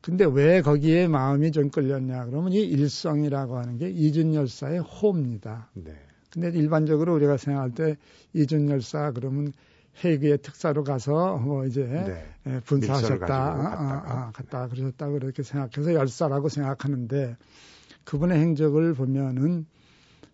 근데 0.00 0.24
왜 0.24 0.62
거기에 0.62 1.06
마음이 1.06 1.52
좀 1.52 1.70
끌렸냐 1.70 2.26
그러면 2.26 2.52
이 2.52 2.60
일성이라고 2.60 3.56
하는 3.56 3.78
게 3.78 3.88
이준열사의 3.88 4.80
호입니다. 4.80 5.70
네. 5.74 5.94
근데 6.32 6.48
일반적으로 6.50 7.14
우리가 7.14 7.36
생각할 7.36 7.70
때 7.72 7.96
이준열사 8.32 9.12
그러면 9.12 9.52
해그의 10.02 10.38
특사로 10.38 10.82
가서 10.82 11.36
뭐 11.36 11.66
이제 11.66 11.84
네. 11.84 12.26
예, 12.46 12.60
분사하셨다, 12.60 13.32
아, 13.32 13.48
아, 13.48 14.02
아, 14.06 14.32
갔다 14.32 14.66
그러셨다 14.66 15.10
그렇게 15.10 15.42
생각해서 15.42 15.94
열사라고 15.94 16.48
생각하는데 16.48 17.36
그분의 18.04 18.40
행적을 18.40 18.94
보면은 18.94 19.66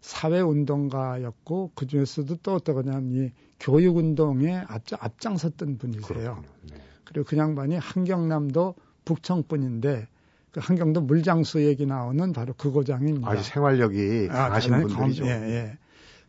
사회 0.01 0.41
운동가였고 0.41 1.73
그 1.75 1.87
중에서도 1.87 2.37
또 2.43 2.55
어떠냐면 2.55 3.11
이 3.11 3.33
교육 3.61 3.97
운동에 3.97 4.57
앞장, 4.69 4.99
앞장섰던 5.03 5.79
분이세요. 5.79 6.43
네. 6.71 6.77
그리고 7.09 7.25
그 7.27 7.37
양반이 7.37 7.77
한경남도 7.77 8.75
북청분인데 9.05 10.07
그 10.53 10.61
한경도 10.63 11.01
물장수 11.03 11.65
얘기 11.65 11.87
나오는 11.87 12.33
바로 12.33 12.55
그 12.57 12.71
고장입니다. 12.71 13.29
아주 13.29 13.43
생활력이 13.43 14.29
아, 14.31 14.49
강하신 14.49 14.75
아, 14.75 14.81
분들이죠. 14.81 15.25
예, 15.25 15.31
예. 15.31 15.79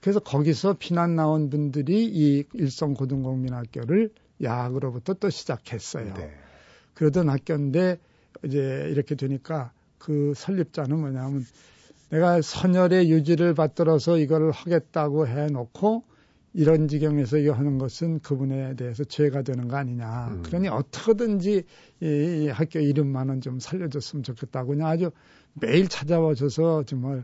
그래서 0.01 0.19
거기서 0.19 0.77
피난 0.79 1.15
나온 1.15 1.49
분들이 1.49 2.05
이 2.05 2.45
일성 2.53 2.93
고등공민학교를 2.93 4.11
야학으로부터 4.41 5.13
또 5.15 5.29
시작했어요. 5.29 6.13
네. 6.13 6.31
그러던 6.93 7.29
학교인데 7.29 7.97
이제 8.43 8.87
이렇게 8.89 9.15
되니까 9.15 9.71
그 9.97 10.33
설립자는 10.35 10.97
뭐냐면 10.97 11.45
내가 12.09 12.41
선열의 12.41 13.09
유지를 13.11 13.53
받들어서 13.53 14.17
이걸 14.17 14.51
하겠다고 14.51 15.27
해놓고 15.27 16.03
이런 16.53 16.87
지경에서 16.87 17.37
이거 17.37 17.53
하는 17.53 17.77
것은 17.77 18.19
그분에 18.19 18.75
대해서 18.75 19.03
죄가 19.03 19.43
되는 19.43 19.67
거 19.67 19.77
아니냐. 19.77 20.29
음. 20.31 20.43
그러니 20.43 20.67
어떻게든지 20.67 21.63
이 22.01 22.47
학교 22.47 22.79
이름만은 22.79 23.41
좀 23.41 23.59
살려줬으면 23.59 24.23
좋겠다고 24.23 24.69
그냥 24.69 24.87
아주 24.87 25.11
매일 25.53 25.87
찾아와셔서 25.87 26.83
정말 26.83 27.23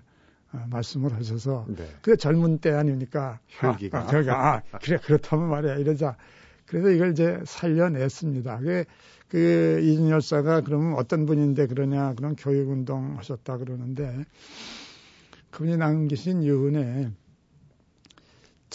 어, 0.54 0.66
말씀을 0.70 1.14
하셔서 1.14 1.66
네. 1.70 1.88
그게 2.02 2.16
젊은 2.16 2.60
때 2.60 2.72
아닙니까? 2.72 3.40
혈기가. 3.48 4.00
아, 4.00 4.56
아, 4.56 4.62
아, 4.72 4.80
그래 4.80 4.98
그렇다면 5.04 5.50
말이야 5.50 5.76
이러자. 5.76 6.18
그래서 6.66 6.90
이걸 6.90 7.12
이제 7.12 7.40
살려냈습니다. 7.46 8.58
그게 8.60 8.86
그 9.28 9.80
이준 9.84 10.10
열사가 10.10 10.62
그러면 10.62 10.94
어떤 10.94 11.26
분인데 11.26 11.68
그러냐 11.68 12.14
그런 12.14 12.36
교육운동 12.36 13.18
하셨다 13.18 13.58
그러는데 13.58 14.24
그분이 15.52 15.78
남기신 15.78 16.44
유언에 16.44 17.12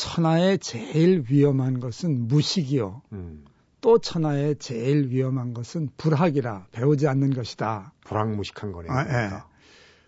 천하의 0.01 0.59
제일 0.61 1.25
위험한 1.29 1.79
것은 1.79 2.27
무식이요. 2.27 3.03
음. 3.13 3.45
또 3.83 3.99
천하의 3.99 4.57
제일 4.57 5.11
위험한 5.11 5.53
것은 5.53 5.91
불학이라 5.99 6.69
배우지 6.73 7.07
않는 7.07 7.35
것이다. 7.35 7.93
불학무식한 8.05 8.73
거네요. 8.73 8.91
아, 8.91 9.03
예. 9.03 9.31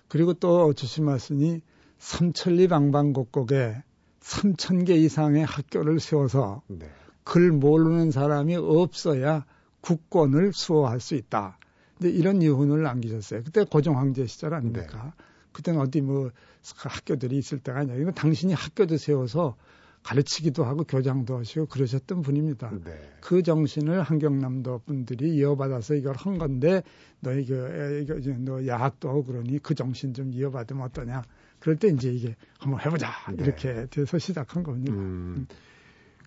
그리고 0.08 0.32
또 0.32 0.72
주심하시니 0.72 1.60
삼천리 1.98 2.68
방방곡곡에 2.68 3.82
삼천 4.20 4.86
개 4.86 4.94
이상의 4.94 5.44
학교를 5.44 6.00
세워서 6.00 6.62
네. 6.68 6.88
글 7.24 7.52
모르는 7.52 8.12
사람이 8.12 8.56
없어야 8.56 9.44
국권을 9.82 10.54
수호할 10.54 11.00
수 11.00 11.16
있다. 11.16 11.58
근데 11.98 12.10
이런 12.10 12.42
유언을 12.42 12.82
남기셨어요. 12.82 13.42
그때 13.44 13.64
고종 13.64 13.98
황제 13.98 14.26
시절 14.26 14.54
아닙니까? 14.54 15.04
네. 15.04 15.24
그때는 15.52 15.80
어디 15.80 16.00
뭐 16.00 16.30
학교들이 16.78 17.36
있을 17.36 17.58
때가 17.58 17.80
아니라 17.80 17.96
이건 17.98 18.14
당신이 18.14 18.54
학교도 18.54 18.96
세워서 18.96 19.56
가르치기도 20.02 20.64
하고 20.64 20.84
교장도 20.84 21.38
하시고 21.38 21.66
그러셨던 21.66 22.22
분입니다. 22.22 22.70
네. 22.84 22.92
그 23.20 23.42
정신을 23.42 24.02
한경남도 24.02 24.80
분들이 24.84 25.34
이어받아서 25.36 25.94
이걸 25.94 26.16
한 26.16 26.38
건데 26.38 26.82
너 27.20 27.32
이거 27.32 27.54
이거 28.00 28.14
너 28.38 28.66
야학도 28.66 29.08
하고 29.08 29.24
그러니 29.24 29.58
그 29.60 29.74
정신 29.74 30.12
좀 30.12 30.32
이어받으면 30.32 30.84
어떠냐. 30.86 31.22
그럴 31.60 31.76
때 31.76 31.88
이제 31.88 32.10
이게 32.10 32.34
한번 32.58 32.80
해보자 32.80 33.10
네. 33.30 33.44
이렇게 33.44 33.86
돼서 33.90 34.18
시작한 34.18 34.64
겁니다. 34.64 34.92
음, 34.92 35.46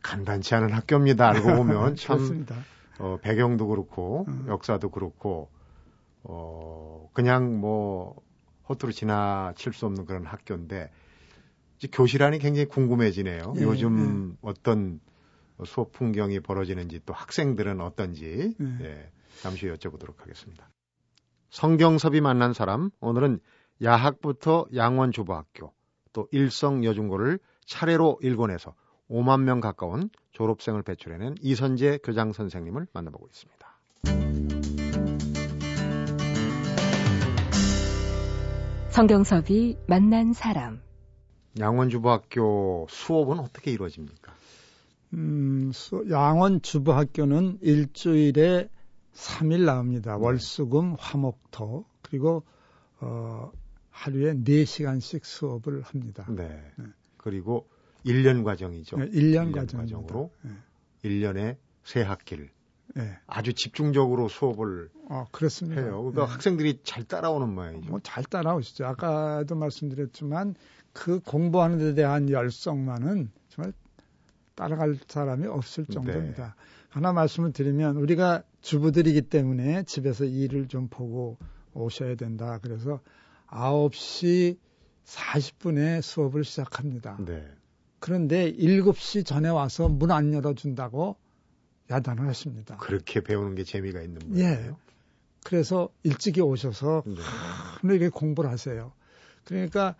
간단치 0.01 0.55
않은 0.55 0.71
학교입니다. 0.71 1.27
알고 1.29 1.55
보면 1.55 1.95
참 1.97 2.45
어, 2.99 3.17
배경도 3.21 3.67
그렇고 3.67 4.25
음. 4.29 4.45
역사도 4.47 4.89
그렇고 4.89 5.49
어, 6.23 7.09
그냥 7.13 7.59
뭐 7.59 8.15
허투루 8.69 8.93
지나칠 8.93 9.73
수 9.73 9.85
없는 9.85 10.05
그런 10.05 10.25
학교인데 10.25 10.75
이제 10.75 10.89
교실 11.91 12.23
안이 12.23 12.39
굉장히 12.39 12.67
궁금해지네요. 12.67 13.53
예, 13.57 13.61
요즘 13.61 14.31
예. 14.31 14.37
어떤 14.41 14.99
수업 15.65 15.91
풍경이 15.91 16.39
벌어지는지 16.41 17.01
또 17.05 17.13
학생들은 17.13 17.81
어떤지 17.81 18.53
예. 18.59 18.85
예, 18.85 19.11
잠시 19.41 19.67
여쭤보도록 19.67 20.17
하겠습니다. 20.17 20.69
성경섭이 21.49 22.21
만난 22.21 22.53
사람 22.53 22.89
오늘은 22.99 23.39
야학부터 23.81 24.67
양원주부학교 24.75 25.73
또 26.13 26.27
일성여중고를 26.31 27.39
차례로 27.65 28.19
일궈내서 28.21 28.73
5만 29.09 29.41
명 29.41 29.59
가까운 29.59 30.09
졸업생을 30.31 30.81
배출해낸 30.83 31.35
이선재 31.41 31.99
교장 32.03 32.31
선생님을 32.33 32.87
만나보고 32.93 33.27
있습니다. 33.27 33.75
성경섭이 38.89 39.77
만난 39.87 40.31
사람 40.31 40.81
양원주부학교 41.59 42.87
수업은 42.89 43.39
어떻게 43.39 43.71
이루어집니까? 43.71 44.33
음, 45.13 45.71
양원주부학교는 46.09 47.59
일주일에 47.61 48.69
3일 49.13 49.65
나옵니다. 49.65 50.17
네. 50.17 50.23
월수금, 50.23 50.95
화목토 50.99 51.85
그리고 52.01 52.43
어, 52.99 53.51
하루에 53.89 54.33
4시간씩 54.33 55.23
수업을 55.23 55.81
합니다. 55.83 56.25
네. 56.29 56.71
네. 56.77 56.85
그리고 57.17 57.67
1년 58.05 58.43
과정이죠. 58.43 58.97
네, 58.97 59.09
1년, 59.09 59.53
1년 59.53 59.75
과정으로 59.77 60.31
네. 60.41 60.51
1년에 61.03 61.57
세 61.83 62.01
학기를 62.01 62.49
네. 62.95 63.17
아주 63.27 63.53
집중적으로 63.53 64.27
수업을 64.29 64.89
어, 65.09 65.25
그렇습니다. 65.31 65.81
해요. 65.81 65.97
그러니까 66.01 66.25
네. 66.25 66.31
학생들이 66.31 66.79
잘 66.83 67.03
따라오는 67.03 67.53
모양이죠. 67.53 67.89
뭐 67.89 67.99
잘 68.01 68.23
따라오시죠. 68.23 68.85
아까도 68.85 69.55
말씀드렸지만 69.55 70.55
그 70.93 71.19
공부하는 71.19 71.77
데 71.77 71.93
대한 71.93 72.29
열성만은 72.29 73.31
정말 73.49 73.73
따라갈 74.55 74.97
사람이 75.07 75.45
없을 75.47 75.85
정도입니다. 75.85 76.45
네. 76.57 76.63
하나 76.89 77.11
말씀을 77.11 77.51
드리면 77.51 77.97
우리가 77.97 78.43
주부들이기 78.61 79.23
때문에 79.23 79.83
집에서 79.83 80.23
일을 80.23 80.69
좀 80.69 80.87
보고 80.87 81.37
오셔야 81.73 82.15
된다. 82.15 82.59
그래서 82.61 83.01
9시 83.47 84.57
40분에 85.05 86.01
수업을 86.01 86.45
시작합니다. 86.45 87.17
네. 87.25 87.45
그런데 87.99 88.51
7시 88.53 89.25
전에 89.25 89.49
와서 89.49 89.89
문 89.89 90.11
안 90.11 90.33
열어준다고 90.33 91.17
야단을 91.89 92.27
하십니다. 92.27 92.77
그렇게 92.77 93.21
배우는 93.21 93.55
게 93.55 93.63
재미가 93.63 94.01
있는 94.01 94.19
거예요. 94.31 94.43
예. 94.43 94.71
그래서 95.43 95.89
일찍이 96.03 96.41
오셔서 96.41 97.03
네. 97.05 97.15
이렇게 97.83 98.09
공부를 98.09 98.49
하세요. 98.49 98.93
그러니까 99.43 99.95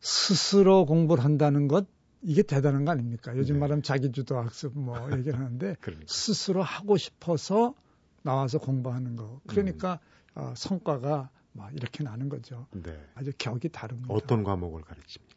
스스로 0.00 0.86
공부를 0.86 1.22
한다는 1.22 1.68
것 1.68 1.86
이게 2.22 2.42
대단한 2.42 2.84
거 2.84 2.92
아닙니까? 2.92 3.36
요즘 3.36 3.56
네. 3.56 3.60
말하면 3.60 3.82
자기주도 3.82 4.38
학습 4.38 4.78
뭐 4.78 5.10
얘기를 5.12 5.38
하는데 5.38 5.76
그러니까. 5.82 6.06
스스로 6.08 6.62
하고 6.62 6.96
싶어서 6.96 7.74
나와서 8.22 8.58
공부하는 8.58 9.16
거. 9.16 9.40
그러니까 9.46 9.98
음. 10.36 10.42
어, 10.42 10.54
성과가 10.56 11.28
막 11.52 11.74
이렇게 11.74 12.02
나는 12.02 12.28
거죠. 12.28 12.66
네. 12.70 12.98
아주 13.14 13.32
격이 13.36 13.68
다릅니다. 13.68 14.14
어떤 14.14 14.42
과목을 14.44 14.82
가르칩니까? 14.82 15.31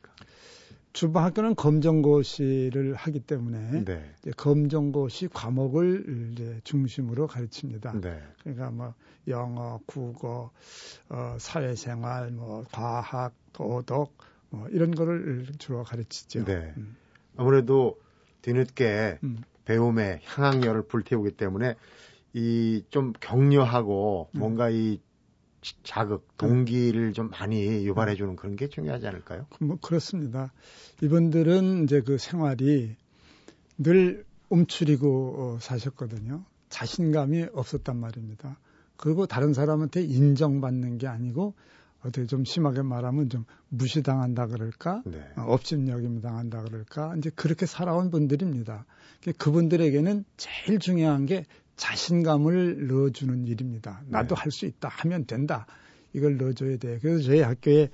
주부학교는 0.95 1.55
검정고시를 1.55 2.95
하기 2.95 3.19
때문에 3.19 3.83
네. 3.83 4.13
검정고시 4.37 5.27
과목을 5.27 6.31
이제 6.31 6.61
중심으로 6.63 7.27
가르칩니다. 7.27 7.99
네. 7.99 8.21
그러니까 8.41 8.71
뭐 8.71 8.93
영어, 9.27 9.81
국어, 9.85 10.51
어, 11.09 11.37
사회생활, 11.37 12.31
뭐 12.31 12.63
과학, 12.71 13.33
도덕, 13.51 14.15
뭐 14.49 14.69
이런 14.69 14.91
거를 14.91 15.45
주로 15.57 15.83
가르치죠. 15.83 16.45
네. 16.45 16.73
음. 16.77 16.95
아무래도 17.35 17.99
뒤늦게 18.41 19.19
음. 19.23 19.43
배움의 19.65 20.21
향학열을 20.23 20.83
불태우기 20.83 21.31
때문에 21.31 21.75
이 22.33 22.83
좀 22.89 23.13
격려하고 23.19 24.29
음. 24.33 24.39
뭔가 24.39 24.69
이 24.69 24.99
자극, 25.83 26.27
동기를 26.37 27.13
좀 27.13 27.29
많이 27.29 27.85
유발해 27.85 28.15
주는 28.15 28.35
그런 28.35 28.55
게 28.55 28.67
중요하지 28.69 29.07
않을까요? 29.07 29.47
뭐 29.59 29.77
그렇습니다. 29.81 30.51
이분들은 31.01 31.83
이제 31.83 32.01
그 32.01 32.17
생활이 32.17 32.95
늘 33.77 34.25
움츠리고 34.49 35.35
어, 35.37 35.57
사셨거든요. 35.59 36.43
자신감이 36.69 37.47
없었단 37.53 37.97
말입니다. 37.97 38.59
그리고 38.97 39.25
다른 39.25 39.53
사람한테 39.53 40.01
인정받는 40.01 40.97
게 40.97 41.07
아니고 41.07 41.53
어떻게 42.05 42.27
좀 42.27 42.45
심하게 42.45 42.83
말하면 42.83 43.29
좀 43.29 43.45
무시당한다 43.69 44.47
그럴까, 44.47 45.01
네. 45.05 45.17
어, 45.37 45.41
업신여김 45.47 46.21
당한다 46.21 46.61
그럴까, 46.63 47.15
이제 47.17 47.31
그렇게 47.35 47.65
살아온 47.65 48.11
분들입니다. 48.11 48.85
그분들에게는 49.39 50.23
제일 50.37 50.79
중요한 50.79 51.25
게 51.25 51.45
자신감을 51.75 52.87
넣어주는 52.87 53.47
일입니다. 53.47 54.01
나도 54.07 54.35
네. 54.35 54.41
할수 54.41 54.65
있다 54.65 54.87
하면 54.89 55.25
된다. 55.25 55.65
이걸 56.13 56.37
넣어줘야 56.37 56.77
돼. 56.77 56.99
그래서 57.01 57.23
저희 57.23 57.41
학교에 57.41 57.89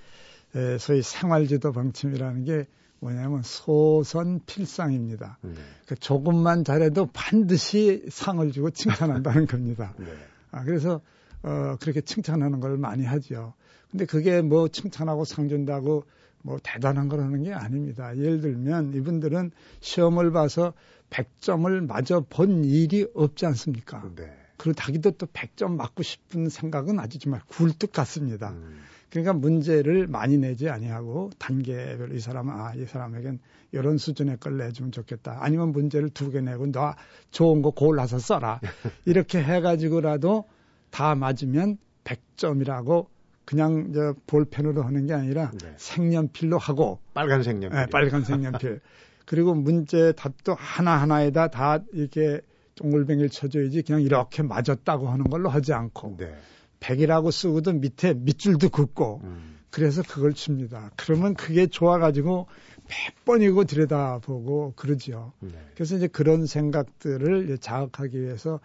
에, 0.56 0.78
소위 0.78 1.02
생활지도 1.02 1.72
방침이라는 1.72 2.44
게 2.44 2.68
뭐냐면 3.00 3.42
소선 3.44 4.42
필상입니다. 4.46 5.40
네. 5.42 5.54
그 5.88 5.96
조금만 5.96 6.64
잘해도 6.64 7.08
반드시 7.14 8.06
상을 8.10 8.52
주고 8.52 8.70
칭찬한다는 8.70 9.48
겁니다. 9.48 9.94
네. 9.98 10.06
아, 10.52 10.64
그래서 10.64 11.02
어, 11.42 11.78
그렇게 11.82 12.02
칭찬하는 12.02 12.60
걸 12.60 12.78
많이 12.78 13.04
하죠. 13.06 13.54
근데 13.90 14.06
그게 14.06 14.42
뭐 14.42 14.68
칭찬하고 14.68 15.26
상 15.26 15.50
준다고 15.50 16.06
뭐 16.44 16.58
대단한 16.64 17.08
걸 17.10 17.22
하는 17.22 17.44
게 17.44 17.54
아닙니다. 17.54 18.16
예를 18.18 18.42
들면 18.42 18.94
이분들은 18.94 19.52
시험을 19.80 20.32
봐서 20.32 20.74
100점을 21.10 21.86
맞아 21.88 22.20
본 22.22 22.64
일이 22.64 23.06
없지 23.14 23.46
않습니까? 23.48 24.04
네. 24.16 24.32
그리고 24.58 24.76
자기도 24.76 25.12
또 25.12 25.26
100점 25.28 25.72
맞고 25.76 26.04
싶은 26.04 26.50
생각은 26.50 27.00
아주 27.00 27.18
정말 27.20 27.42
굴뚝 27.48 27.92
같습니다. 27.92 28.52
음. 28.52 28.82
그러니까 29.10 29.34
문제를 29.34 30.08
많이 30.08 30.38
내지 30.38 30.70
아니하고 30.70 31.32
단계별로 31.38 32.16
이 32.16 32.20
사람은 32.20 32.54
아, 32.54 32.74
이 32.76 32.86
사람에겐 32.86 33.40
이런 33.74 33.98
수준의 33.98 34.38
걸 34.38 34.58
내주면 34.58 34.92
좋겠다. 34.92 35.40
아니면 35.42 35.72
문제를 35.74 36.10
두 36.10 36.32
개 36.32 36.40
내고 36.42 36.72
너 36.72 36.94
좋은 37.32 37.62
거 37.62 37.72
골라서 37.72 38.20
써라. 38.20 38.62
이렇게 39.06 39.42
해가지고라도 39.44 40.46
다 40.92 41.16
맞으면 41.16 41.78
100점이라고 42.06 43.08
그냥 43.46 43.92
저 43.94 44.14
볼펜으로 44.28 44.84
하는 44.84 45.08
게 45.08 45.14
아니라 45.14 45.52
네. 45.62 45.74
색연필로 45.78 46.58
하고 46.58 47.00
빨간 47.14 47.44
색연필. 47.44 47.70
네, 47.70 47.86
빨간 47.88 48.24
색연필. 48.24 48.82
그리고 49.26 49.54
문제 49.54 50.12
답도 50.14 50.56
하나하나에다 50.56 51.50
다 51.50 51.80
이렇게 51.94 52.42
동글뱅이를 52.76 53.30
쳐줘야지 53.30 53.84
그냥 53.84 54.02
이렇게 54.02 54.44
맞았다고 54.44 55.10
하는 55.10 55.26
걸로 55.26 55.50
하지 55.50 55.74
않고 55.74 56.18
네. 56.18 56.36
100이라고 56.80 57.32
쓰고도 57.32 57.74
밑에 57.74 58.14
밑줄도 58.14 58.70
긋고 58.70 59.22
음. 59.24 59.60
그래서 59.70 60.02
그걸 60.04 60.34
칩니다. 60.34 60.92
그러면 60.98 61.34
그게 61.34 61.68
좋아가지고 61.68 62.48
몇 62.88 63.26
번이고 63.26 63.64
들여다보고 63.64 64.74
그러죠. 64.76 65.32
네. 65.40 65.52
그래서 65.76 65.96
이제 65.96 66.08
그런 66.08 66.46
생각들을 66.46 67.58
자극하기 67.60 68.22
위해서 68.22 68.60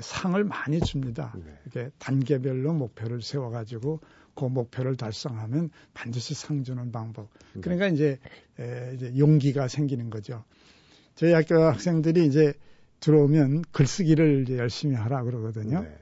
상을 0.00 0.42
많이 0.44 0.80
줍니다. 0.80 1.34
네. 1.36 1.58
이렇게 1.64 1.90
단계별로 1.98 2.72
목표를 2.72 3.22
세워가지고 3.22 4.00
그 4.34 4.44
목표를 4.44 4.96
달성하면 4.96 5.70
반드시 5.92 6.34
상 6.34 6.64
주는 6.64 6.90
방법. 6.90 7.28
네. 7.54 7.60
그러니까 7.60 7.88
이제, 7.88 8.18
에, 8.58 8.92
이제 8.94 9.12
용기가 9.18 9.68
생기는 9.68 10.08
거죠. 10.10 10.44
저희 11.14 11.32
학교 11.32 11.62
학생들이 11.62 12.26
이제 12.26 12.54
들어오면 13.00 13.64
글쓰기를 13.72 14.42
이제 14.42 14.56
열심히 14.56 14.94
하라 14.96 15.24
그러거든요. 15.24 15.82
네. 15.82 15.98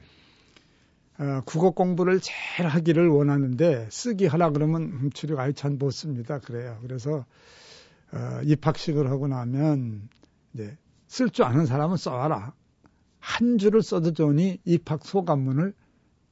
어, 1.18 1.42
국어 1.44 1.70
공부를 1.70 2.20
제일 2.20 2.68
하기를 2.68 3.08
원하는데 3.08 3.88
쓰기 3.90 4.26
하라 4.26 4.50
그러면 4.50 4.90
훔치려 4.90 5.38
아예 5.38 5.52
잘못 5.52 5.90
씁니다. 5.90 6.38
그래요. 6.38 6.78
그래서 6.82 7.26
어, 8.12 8.40
입학식을 8.44 9.10
하고 9.10 9.28
나면 9.28 10.08
이제 10.54 10.76
쓸 11.08 11.28
줄 11.30 11.44
아는 11.44 11.66
사람은 11.66 11.96
써와라. 11.96 12.54
한 13.20 13.58
줄을 13.58 13.82
써도 13.82 14.12
좋으니 14.12 14.58
입학 14.64 15.04
소감문을 15.04 15.74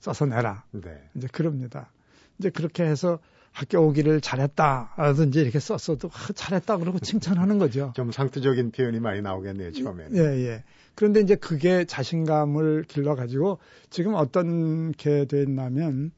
써서 0.00 0.26
내라. 0.26 0.64
네. 0.72 0.90
이제 1.16 1.28
그럽니다. 1.30 1.92
이제 2.38 2.50
그렇게 2.50 2.84
해서 2.84 3.18
학교 3.52 3.80
오기를 3.80 4.20
잘했다라든지 4.20 5.40
이렇게 5.40 5.58
썼어도 5.58 6.08
아, 6.12 6.32
잘했다 6.32 6.78
그러고 6.78 6.98
칭찬하는 6.98 7.58
거죠. 7.58 7.92
좀 7.96 8.12
상투적인 8.12 8.70
표현이 8.70 9.00
많이 9.00 9.20
나오겠네요, 9.20 9.72
처음에는. 9.72 10.16
예, 10.16 10.46
예. 10.46 10.64
그런데 10.94 11.20
이제 11.20 11.34
그게 11.34 11.84
자신감을 11.84 12.84
길러가지고 12.84 13.58
지금 13.90 14.14
어떤 14.14 14.92
게 14.92 15.26
됐냐면 15.26 16.12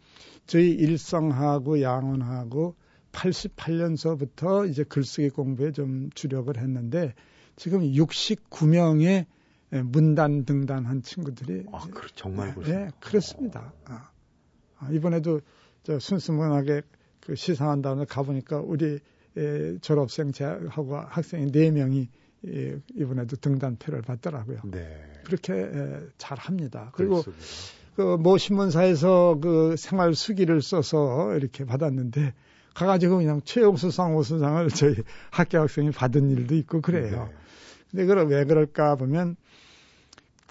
저희 0.46 0.70
일성하고 0.70 1.80
양원하고 1.82 2.76
88년서부터 3.12 4.68
이제 4.68 4.84
글쓰기 4.84 5.30
공부에 5.30 5.72
좀 5.72 6.10
주력을 6.14 6.56
했는데 6.56 7.14
지금 7.56 7.80
69명의 7.82 9.26
문단 9.70 10.44
등단한 10.44 11.02
친구들이 11.02 11.66
아, 11.72 11.86
그 11.90 12.08
정말 12.14 12.48
예, 12.48 12.52
그렇습니다. 12.54 12.80
예, 12.80 12.90
그렇습니다. 13.00 13.72
아, 13.86 14.10
아, 14.78 14.90
이번에도 14.90 15.40
저 15.82 15.98
순수문학에 15.98 16.82
그 17.20 17.34
시상한 17.36 17.82
다음에 17.82 18.04
가보니까 18.04 18.58
우리 18.58 18.98
에, 19.36 19.78
졸업생 19.78 20.32
하고 20.68 20.96
학생이 20.96 21.52
4명이 21.52 22.08
예, 22.46 22.80
이번에도 22.94 23.36
등단표를 23.36 24.02
받더라고요. 24.02 24.60
네. 24.64 25.02
그렇게 25.24 25.52
에, 25.52 26.00
잘 26.18 26.38
합니다. 26.38 26.90
그리고 26.94 27.22
그모 27.96 28.38
신문사에서 28.38 29.38
그 29.40 29.76
생활 29.76 30.14
수기를 30.14 30.62
써서 30.62 31.34
이렇게 31.34 31.64
받았는데 31.64 32.34
가가지고 32.74 33.18
그냥 33.18 33.40
최용수상 33.44 34.16
우수상을 34.16 34.68
저희 34.70 34.94
학교 35.30 35.58
학생이 35.58 35.90
받은 35.90 36.30
일도 36.30 36.54
있고 36.56 36.80
그래요. 36.80 37.28
네. 37.30 37.36
근데 37.90 38.06
그걸 38.06 38.26
왜 38.28 38.44
그럴까 38.44 38.96
보면 38.96 39.36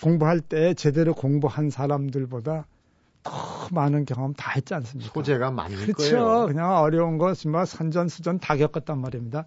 공부할 0.01 0.39
때 0.39 0.73
제대로 0.73 1.13
공부한 1.13 1.69
사람들보다 1.69 2.65
더 3.23 3.67
많은 3.71 4.05
경험 4.05 4.33
다 4.33 4.51
했지 4.55 4.73
않습니까? 4.73 5.11
소재가 5.13 5.51
많을 5.51 5.77
그렇죠. 5.77 6.17
거예요. 6.17 6.47
그냥 6.47 6.77
어려운 6.77 7.17
거 7.17 7.33
정말 7.33 7.65
산전수전 7.65 8.39
다 8.39 8.55
겪었단 8.55 8.99
말입니다. 8.99 9.45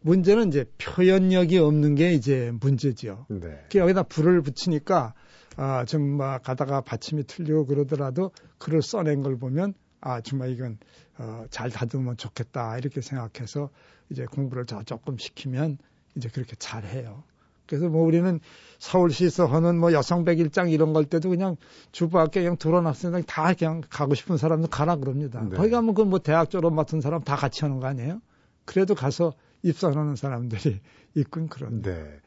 문제는 0.00 0.48
이제 0.48 0.64
표현력이 0.78 1.58
없는 1.58 1.94
게 1.94 2.12
이제 2.12 2.52
문제지요. 2.60 3.26
네. 3.28 3.64
여기다 3.74 4.02
불을 4.02 4.42
붙이니까 4.42 5.14
아, 5.56 5.84
정말 5.84 6.40
가다가 6.40 6.80
받침이 6.80 7.24
틀리고 7.24 7.66
그러더라도 7.66 8.32
글을 8.58 8.82
써낸 8.82 9.22
걸 9.22 9.38
보면 9.38 9.74
아, 10.00 10.20
정말 10.20 10.50
이건 10.50 10.78
어, 11.18 11.44
잘 11.50 11.70
다듬으면 11.70 12.16
좋겠다 12.16 12.78
이렇게 12.78 13.00
생각해서 13.00 13.70
이제 14.10 14.24
공부를 14.24 14.66
더 14.66 14.82
조금 14.82 15.16
시키면 15.16 15.78
이제 16.16 16.28
그렇게 16.28 16.56
잘 16.56 16.84
해요. 16.84 17.22
그래서 17.66 17.88
뭐 17.88 18.04
우리는 18.04 18.40
서울시에서 18.78 19.46
하는 19.46 19.78
뭐 19.78 19.92
여성 19.92 20.24
백일장 20.24 20.70
이런 20.70 20.92
걸 20.92 21.04
때도 21.04 21.30
그냥 21.30 21.56
주부학교 21.92 22.40
그냥 22.40 22.56
들어놨으니까 22.56 23.22
다 23.26 23.54
그냥 23.54 23.82
가고 23.88 24.14
싶은 24.14 24.36
사람들 24.36 24.68
가라 24.70 24.96
그럽니다. 24.96 25.40
네. 25.42 25.56
거기 25.56 25.70
가면 25.70 25.94
그 25.94 26.02
뭐 26.02 26.18
대학 26.18 26.50
졸업 26.50 26.74
맡은 26.74 27.00
사람 27.00 27.22
다 27.22 27.36
같이 27.36 27.60
하는 27.64 27.78
거 27.80 27.86
아니에요? 27.86 28.20
그래도 28.64 28.94
가서 28.94 29.32
입선하는 29.62 30.16
사람들이 30.16 30.80
있군 31.14 31.48
그런데. 31.48 31.92
네. 31.94 32.20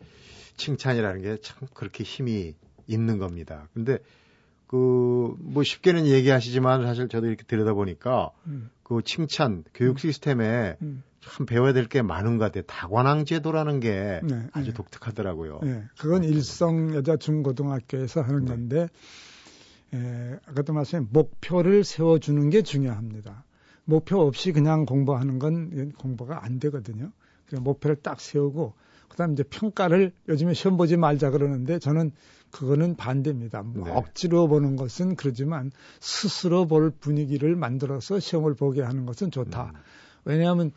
칭찬이라는 0.57 1.21
게 1.21 1.37
참 1.41 1.67
그렇게 1.73 2.03
힘이 2.03 2.55
있는 2.87 3.17
겁니다. 3.17 3.67
근데 3.73 3.99
그 4.67 5.35
뭐 5.39 5.63
쉽게는 5.63 6.07
얘기하시지만 6.07 6.85
사실 6.85 7.07
저도 7.09 7.27
이렇게 7.27 7.43
들여다보니까 7.43 8.31
음. 8.47 8.69
그 8.83 9.01
칭찬 9.03 9.63
교육 9.73 9.95
음. 9.95 9.97
시스템에 9.97 10.77
음. 10.81 11.03
참 11.33 11.45
배워야 11.45 11.73
될 11.73 11.87
게 11.87 12.01
많은 12.01 12.37
것 12.37 12.45
같아요. 12.45 12.63
다관왕 12.63 13.25
제도라는 13.25 13.79
게 13.79 14.21
네, 14.23 14.47
아주 14.53 14.67
네. 14.67 14.73
독특하더라고요. 14.73 15.59
네, 15.63 15.83
그건 15.97 16.23
일성 16.23 16.93
여자 16.95 17.17
중고등학교에서 17.17 18.21
하는 18.21 18.45
네. 18.45 18.51
건데 18.51 18.87
에, 19.93 20.39
아까도 20.45 20.73
말씀에 20.73 21.05
목표를 21.09 21.83
세워주는 21.83 22.49
게 22.49 22.61
중요합니다. 22.61 23.43
목표 23.85 24.21
없이 24.21 24.51
그냥 24.51 24.85
공부하는 24.85 25.39
건 25.39 25.93
공부가 25.97 26.43
안 26.43 26.59
되거든요. 26.59 27.11
그 27.47 27.55
목표를 27.55 27.97
딱 27.97 28.19
세우고 28.19 28.73
그다음 29.09 29.33
이제 29.33 29.43
평가를 29.43 30.11
요즘에 30.27 30.53
시험 30.53 30.77
보지 30.77 30.97
말자 30.97 31.29
그러는데 31.29 31.79
저는 31.79 32.11
그거는 32.51 32.95
반대입니다. 32.95 33.61
뭐 33.63 33.85
네. 33.85 33.91
억지로 33.91 34.47
보는 34.47 34.75
것은 34.75 35.15
그러지만 35.15 35.71
스스로 35.99 36.65
볼 36.65 36.89
분위기를 36.89 37.55
만들어서 37.55 38.19
시험을 38.19 38.55
보게 38.55 38.81
하는 38.81 39.05
것은 39.05 39.29
좋다. 39.29 39.71
음. 39.75 39.79
왜냐하면 40.25 40.71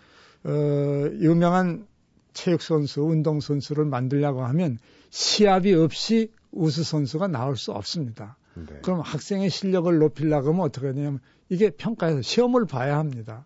어, 0.48 1.10
유명한 1.20 1.86
체육 2.32 2.62
선수, 2.62 3.02
운동 3.02 3.40
선수를 3.40 3.84
만들려고 3.84 4.44
하면 4.44 4.78
시합이 5.10 5.74
없이 5.74 6.32
우수 6.52 6.82
선수가 6.84 7.28
나올 7.28 7.56
수 7.56 7.72
없습니다. 7.72 8.36
네. 8.54 8.80
그럼 8.82 9.00
학생의 9.00 9.50
실력을 9.50 9.96
높이려고 9.98 10.48
하면 10.48 10.62
어떻게 10.62 10.92
되냐면 10.92 11.20
이게 11.48 11.70
평가에서 11.70 12.22
시험을 12.22 12.66
봐야 12.66 12.98
합니다. 12.98 13.44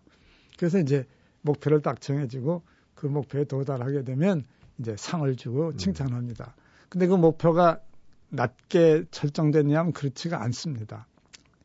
그래서 0.57 0.79
이제 0.79 1.05
목표를 1.41 1.81
딱 1.81 1.99
정해지고 1.99 2.63
그 2.95 3.07
목표에 3.07 3.43
도달하게 3.43 4.03
되면 4.03 4.45
이제 4.79 4.95
상을 4.97 5.35
주고 5.35 5.69
음. 5.69 5.77
칭찬합니다. 5.77 6.55
근데 6.87 7.07
그 7.07 7.15
목표가 7.15 7.81
낮게 8.29 9.05
설정되냐면 9.11 9.91
그렇지가 9.91 10.41
않습니다. 10.43 11.07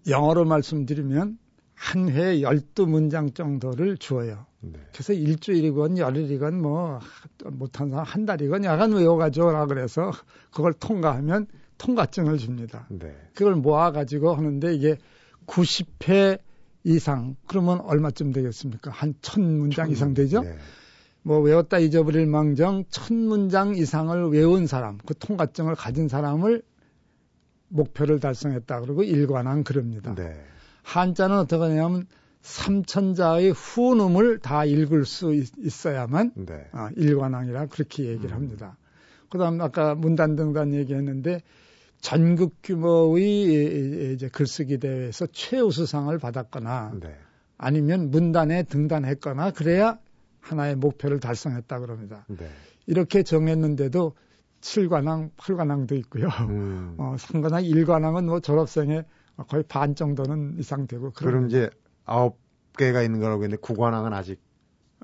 영어로 0.08 0.44
말씀드리면 0.44 1.38
한 1.74 2.08
회에 2.08 2.40
12문장 2.40 3.34
정도를 3.34 3.98
주어요. 3.98 4.47
네. 4.60 4.78
그래서 4.92 5.12
일주일이건 5.12 5.98
열흘이건 5.98 6.60
뭐 6.60 7.00
못한 7.44 7.90
사람 7.90 8.04
한 8.04 8.26
달이건 8.26 8.64
약간 8.64 8.92
외워가지고라 8.92 9.66
그래서 9.66 10.10
그걸 10.52 10.72
통과하면 10.72 11.46
통과증을 11.78 12.38
줍니다. 12.38 12.86
네. 12.90 13.14
그걸 13.34 13.54
모아가지고 13.54 14.34
하는데 14.34 14.74
이게 14.74 14.98
90회 15.46 16.40
이상 16.84 17.36
그러면 17.46 17.80
얼마쯤 17.80 18.32
되겠습니까? 18.32 18.90
한 18.90 19.14
천 19.22 19.42
문장 19.42 19.90
이상 19.90 20.14
되죠? 20.14 20.42
네. 20.42 20.56
뭐 21.22 21.40
외웠다 21.40 21.78
잊어버릴 21.78 22.26
망정 22.26 22.84
천 22.90 23.16
문장 23.16 23.74
이상을 23.76 24.30
외운 24.30 24.66
사람, 24.66 24.98
그 25.04 25.14
통과증을 25.16 25.74
가진 25.74 26.08
사람을 26.08 26.62
목표를 27.68 28.18
달성했다 28.18 28.80
그러고 28.80 29.02
일관한 29.02 29.62
그럽니다. 29.62 30.14
네. 30.14 30.40
한자는 30.82 31.36
어떻게 31.38 31.62
하냐면 31.62 32.06
삼천자의 32.42 33.52
후음을 33.52 34.38
다 34.38 34.64
읽을 34.64 35.04
수 35.04 35.34
있, 35.34 35.50
어야만 35.86 36.32
네. 36.36 36.66
아, 36.72 36.90
일관왕이라 36.96 37.66
그렇게 37.66 38.04
얘기를 38.04 38.30
음. 38.30 38.36
합니다. 38.36 38.76
그다음 39.28 39.60
아까 39.60 39.94
문단등단 39.94 40.74
얘기했는데 40.74 41.42
전국 42.00 42.54
규모의 42.62 44.14
이제 44.14 44.28
글쓰기 44.28 44.78
대회에서 44.78 45.26
최우수상을 45.26 46.16
받았거나 46.18 46.92
네. 47.00 47.16
아니면 47.58 48.10
문단에 48.10 48.62
등단했거나 48.62 49.50
그래야 49.50 49.98
하나의 50.40 50.76
목표를 50.76 51.20
달성했다 51.20 51.80
그럽니다. 51.80 52.24
네. 52.28 52.48
이렇게 52.86 53.22
정했는데도 53.22 54.14
7관왕, 54.60 55.30
8관왕도 55.36 55.92
있고요. 55.98 56.28
음. 56.48 56.94
어, 56.98 57.16
3관왕, 57.18 57.68
1관왕은 57.68 58.24
뭐 58.24 58.40
졸업생의 58.40 59.04
거의 59.48 59.62
반 59.68 59.94
정도는 59.94 60.56
이상 60.58 60.86
되고 60.86 61.10
그럼 61.12 61.46
이제 61.46 61.70
아홉 62.08 62.38
개가 62.76 63.02
있는 63.02 63.20
거라고 63.20 63.44
했는데 63.44 63.60
구관왕은 63.60 64.12
아직 64.12 64.40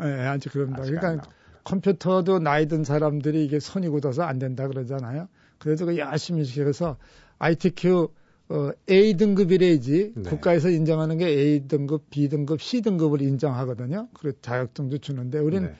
예, 0.01 0.07
네, 0.07 0.27
아직 0.27 0.53
그럽니다. 0.53 0.83
아직 0.83 0.97
그러니까 0.97 1.29
컴퓨터도 1.65 2.41
나이 2.41 2.67
든 2.67 2.85
사람들이 2.85 3.45
이게 3.45 3.61
손이 3.61 3.89
굳어서 3.89 4.23
안 4.23 4.39
된다 4.39 4.67
그러잖아요. 4.69 5.29
그래도 5.59 5.87
그 5.87 5.97
열심히 5.97 6.45
시켜서 6.45 6.97
ITQ 7.39 8.09
어, 8.51 8.71
A 8.91 9.17
등급이래야지 9.17 10.13
네. 10.17 10.31
국가에서 10.31 10.69
인정하는 10.69 11.17
게 11.17 11.27
A 11.27 11.67
등급, 11.67 12.11
B 12.11 12.29
등급, 12.29 12.61
C 12.61 12.83
등급을 12.83 13.23
인정하거든요. 13.23 14.09
그리고 14.13 14.39
자격증도 14.43 14.99
주는데 14.99 15.39
우리는 15.39 15.69
네. 15.69 15.77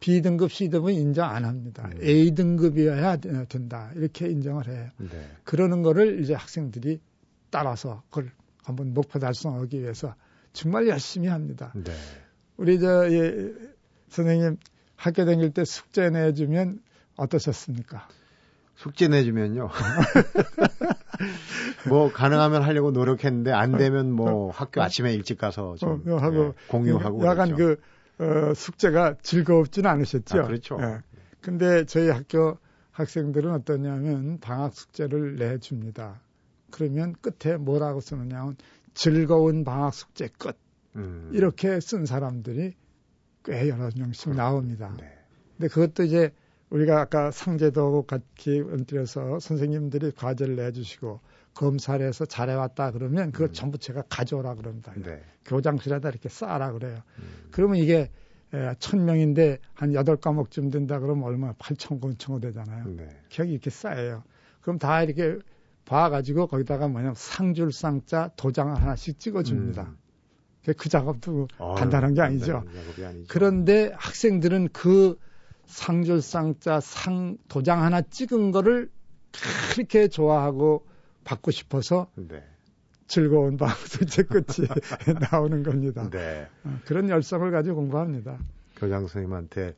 B 0.00 0.22
등급, 0.22 0.50
C 0.50 0.70
등급은 0.70 0.94
인정 0.94 1.28
안 1.30 1.44
합니다. 1.44 1.88
음. 1.94 2.02
A 2.02 2.34
등급이어야 2.34 3.16
된다. 3.16 3.92
이렇게 3.94 4.28
인정을 4.28 4.66
해요. 4.68 4.88
네. 4.98 5.08
그러는 5.44 5.82
거를 5.82 6.20
이제 6.20 6.34
학생들이 6.34 7.00
따라서 7.50 8.02
그걸 8.10 8.32
한번 8.64 8.94
목표 8.94 9.18
달성하기 9.18 9.80
위해서 9.80 10.14
정말 10.52 10.88
열심히 10.88 11.28
합니다. 11.28 11.72
네. 11.74 11.92
우리 12.56 12.78
저 12.78 13.10
예, 13.10 13.52
선생님 14.08 14.58
학교 14.96 15.24
다닐 15.24 15.52
때 15.52 15.64
숙제 15.64 16.10
내주면 16.10 16.80
어떠셨습니까? 17.16 18.08
숙제 18.76 19.08
내주면요. 19.08 19.68
뭐 21.88 22.12
가능하면 22.12 22.62
하려고 22.62 22.90
노력했는데 22.90 23.52
안 23.52 23.76
되면 23.76 24.10
뭐 24.10 24.48
어, 24.48 24.50
학교 24.50 24.82
아침에 24.82 25.12
일찍 25.12 25.38
가서 25.38 25.76
좀 25.76 26.02
어, 26.08 26.16
하고 26.16 26.48
예, 26.48 26.52
공유하고 26.68 27.24
약간 27.24 27.54
그랬죠. 27.54 27.80
그 28.16 28.50
어, 28.50 28.54
숙제가 28.54 29.16
즐겁지는 29.22 29.88
않으셨죠. 29.88 30.40
아, 30.40 30.46
그렇죠. 30.46 30.78
예. 30.80 30.98
근데 31.40 31.84
저희 31.84 32.08
학교 32.08 32.58
학생들은 32.92 33.52
어떠냐면 33.52 34.38
방학 34.40 34.74
숙제를 34.74 35.36
내줍니다. 35.36 36.20
그러면 36.70 37.14
끝에 37.20 37.56
뭐라고 37.56 38.00
쓰느냐면 38.00 38.56
즐거운 38.94 39.64
방학 39.64 39.94
숙제 39.94 40.28
끝. 40.38 40.56
음. 40.96 41.30
이렇게 41.32 41.80
쓴 41.80 42.04
사람들이 42.06 42.74
꽤 43.44 43.68
여러 43.68 43.90
명씩 43.96 44.34
나옵니다. 44.34 44.94
네. 44.98 45.08
근데 45.56 45.68
그것도 45.68 46.04
이제 46.04 46.32
우리가 46.70 47.00
아까 47.00 47.30
상제도 47.30 48.02
같이 48.02 48.60
얹들여서 48.60 49.40
선생님들이 49.40 50.12
과제를 50.12 50.56
내주시고 50.56 51.20
검사를 51.54 52.04
해서 52.06 52.24
잘해왔다 52.24 52.92
그러면 52.92 53.32
그걸 53.32 53.48
음. 53.48 53.52
전부 53.52 53.78
제가 53.78 54.02
가져오라 54.08 54.54
그럽니다. 54.54 54.92
네. 54.96 55.22
교장실에다 55.44 56.08
이렇게 56.08 56.28
쌓아라 56.28 56.72
그래요. 56.72 57.02
음. 57.18 57.48
그러면 57.50 57.76
이게 57.76 58.10
천 58.78 59.04
명인데 59.04 59.58
한 59.74 59.94
여덟 59.94 60.16
과목쯤 60.16 60.70
된다 60.70 60.98
그러면 60.98 61.24
얼마나 61.24 61.52
8천 61.54 62.00
권 62.00 62.18
청어되잖아요. 62.18 62.84
네. 62.96 63.08
기억이 63.28 63.52
이렇게 63.52 63.70
쌓여요. 63.70 64.24
그럼 64.60 64.78
다 64.78 65.02
이렇게 65.02 65.38
봐가지고 65.90 66.46
거기다가 66.46 66.86
뭐냐면 66.86 67.14
상줄 67.16 67.72
쌍자 67.72 68.30
도장 68.36 68.76
하나씩 68.76 69.18
찍어줍니다. 69.18 69.82
음. 69.82 70.74
그 70.76 70.88
작업도 70.88 71.48
어, 71.58 71.74
간단한 71.74 72.14
게 72.14 72.20
아니죠. 72.20 72.62
아니죠. 73.04 73.24
그런데 73.26 73.92
학생들은 73.96 74.68
그 74.72 75.18
상줄 75.66 76.22
쌍자 76.22 76.78
상 76.78 77.38
도장 77.48 77.82
하나 77.82 78.02
찍은 78.02 78.52
거를 78.52 78.88
그렇게 79.72 80.06
좋아하고 80.06 80.86
받고 81.24 81.50
싶어서 81.50 82.08
네. 82.14 82.44
즐거운 83.08 83.56
방송제 83.56 84.22
끝이 84.24 84.68
나오는 85.32 85.64
겁니다. 85.64 86.08
네. 86.08 86.46
어, 86.62 86.78
그런 86.84 87.08
열성을 87.08 87.50
가지고 87.50 87.76
공부합니다. 87.76 88.38
교장 88.76 89.00
선생님한테 89.08 89.74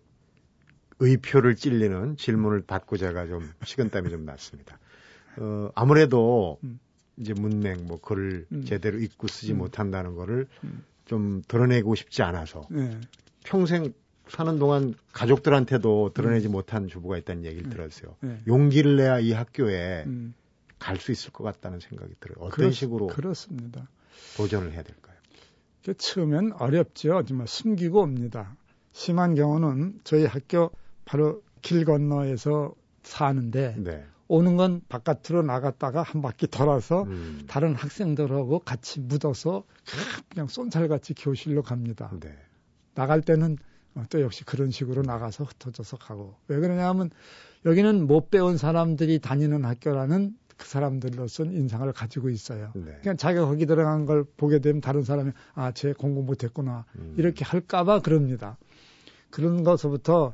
의표를 0.99 1.57
찔리는 1.57 2.17
질문을 2.19 2.65
받고 2.67 2.99
제가 2.99 3.27
좀 3.29 3.51
식은땀이 3.65 4.11
좀 4.11 4.27
났습니다. 4.27 4.79
어, 5.39 5.71
아무래도 5.75 6.59
음. 6.65 6.79
이제 7.17 7.33
문맹 7.35 7.87
뭐 7.87 8.01
글을 8.01 8.47
음. 8.53 8.65
제대로 8.65 8.99
읽고 8.99 9.29
쓰지 9.29 9.53
음. 9.53 9.59
못한다는 9.59 10.15
거를 10.15 10.49
음. 10.65 10.85
좀 11.05 11.43
드러내고 11.47 11.95
싶지 11.95 12.23
않아서 12.23 12.63
네. 12.71 12.99
평생 13.45 13.93
사는 14.29 14.59
동안 14.59 14.95
가족들한테도 15.13 16.13
드러내지 16.15 16.49
음. 16.49 16.53
못한 16.53 16.89
주부가 16.89 17.19
있다는 17.19 17.45
얘기를 17.45 17.67
음. 17.67 17.71
들었어요. 17.71 18.17
네. 18.21 18.39
용기를 18.47 18.97
내야 18.97 19.19
이 19.19 19.33
학교에 19.33 20.07
갈 20.79 20.97
수 20.99 21.13
있을 21.13 21.31
것 21.33 21.45
같다는 21.45 21.79
생각이 21.81 22.15
들어요. 22.19 22.37
어떤 22.39 22.51
그렇, 22.51 22.71
식으로 22.71 23.07
그렇습니다. 23.09 23.89
도전을 24.37 24.73
해야 24.73 24.83
될까요? 24.83 25.17
처음엔 25.97 26.53
어렵죠. 26.53 27.17
하지만 27.17 27.47
숨기고 27.47 28.01
옵니다. 28.01 28.57
심한 28.93 29.35
경우는 29.35 30.01
저희 30.05 30.25
학교 30.25 30.71
바로 31.05 31.43
길 31.61 31.85
건너에서 31.85 32.75
사는데 33.03 33.77
네. 33.79 34.05
오는 34.33 34.57
건 34.57 34.81
바깥으로 34.89 35.43
나갔다가 35.43 36.01
한 36.01 36.23
바퀴 36.23 36.47
돌아서 36.47 37.03
음. 37.03 37.45
다른 37.49 37.75
학생들하고 37.75 38.61
같이 38.61 38.99
묻어서 39.01 39.65
그냥 40.31 40.49
쏜살같이 40.49 41.13
교실로 41.13 41.63
갑니다. 41.63 42.11
네. 42.19 42.35
나갈 42.95 43.21
때는 43.21 43.59
또 44.09 44.23
역시 44.23 44.43
그런 44.45 44.71
식으로 44.71 45.03
나가서 45.03 45.45
흩어져서 45.45 45.99
가고 45.99 46.35
왜 46.49 46.59
그러냐면 46.61 47.11
여기는 47.67 48.07
못 48.07 48.31
배운 48.31 48.57
사람들이 48.57 49.19
다니는 49.19 49.67
학교라는 49.67 50.35
그 50.57 50.67
사람들로서는 50.67 51.53
인상을 51.53 51.93
가지고 51.93 52.31
있어요. 52.31 52.73
네. 52.75 52.97
그냥 53.03 53.19
자기가 53.19 53.45
거기 53.45 53.67
들어간 53.67 54.07
걸 54.07 54.25
보게 54.25 54.61
되면 54.61 54.81
다른 54.81 55.03
사람이 55.03 55.33
아, 55.53 55.73
쟤 55.73 55.93
공부 55.93 56.23
못했구나 56.23 56.87
음. 56.97 57.17
이렇게 57.19 57.45
할까봐 57.45 58.01
그럽니다. 58.01 58.57
그런 59.29 59.63
것부터 59.63 60.33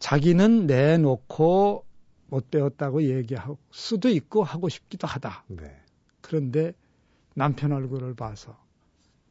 자기는 0.00 0.66
내놓고 0.66 1.86
못 2.32 2.50
배웠다고 2.50 3.02
얘기할 3.02 3.56
수도 3.70 4.08
있고 4.08 4.42
하고 4.42 4.70
싶기도 4.70 5.06
하다. 5.06 5.44
네. 5.48 5.78
그런데 6.22 6.72
남편 7.34 7.72
얼굴을 7.72 8.14
봐서 8.14 8.58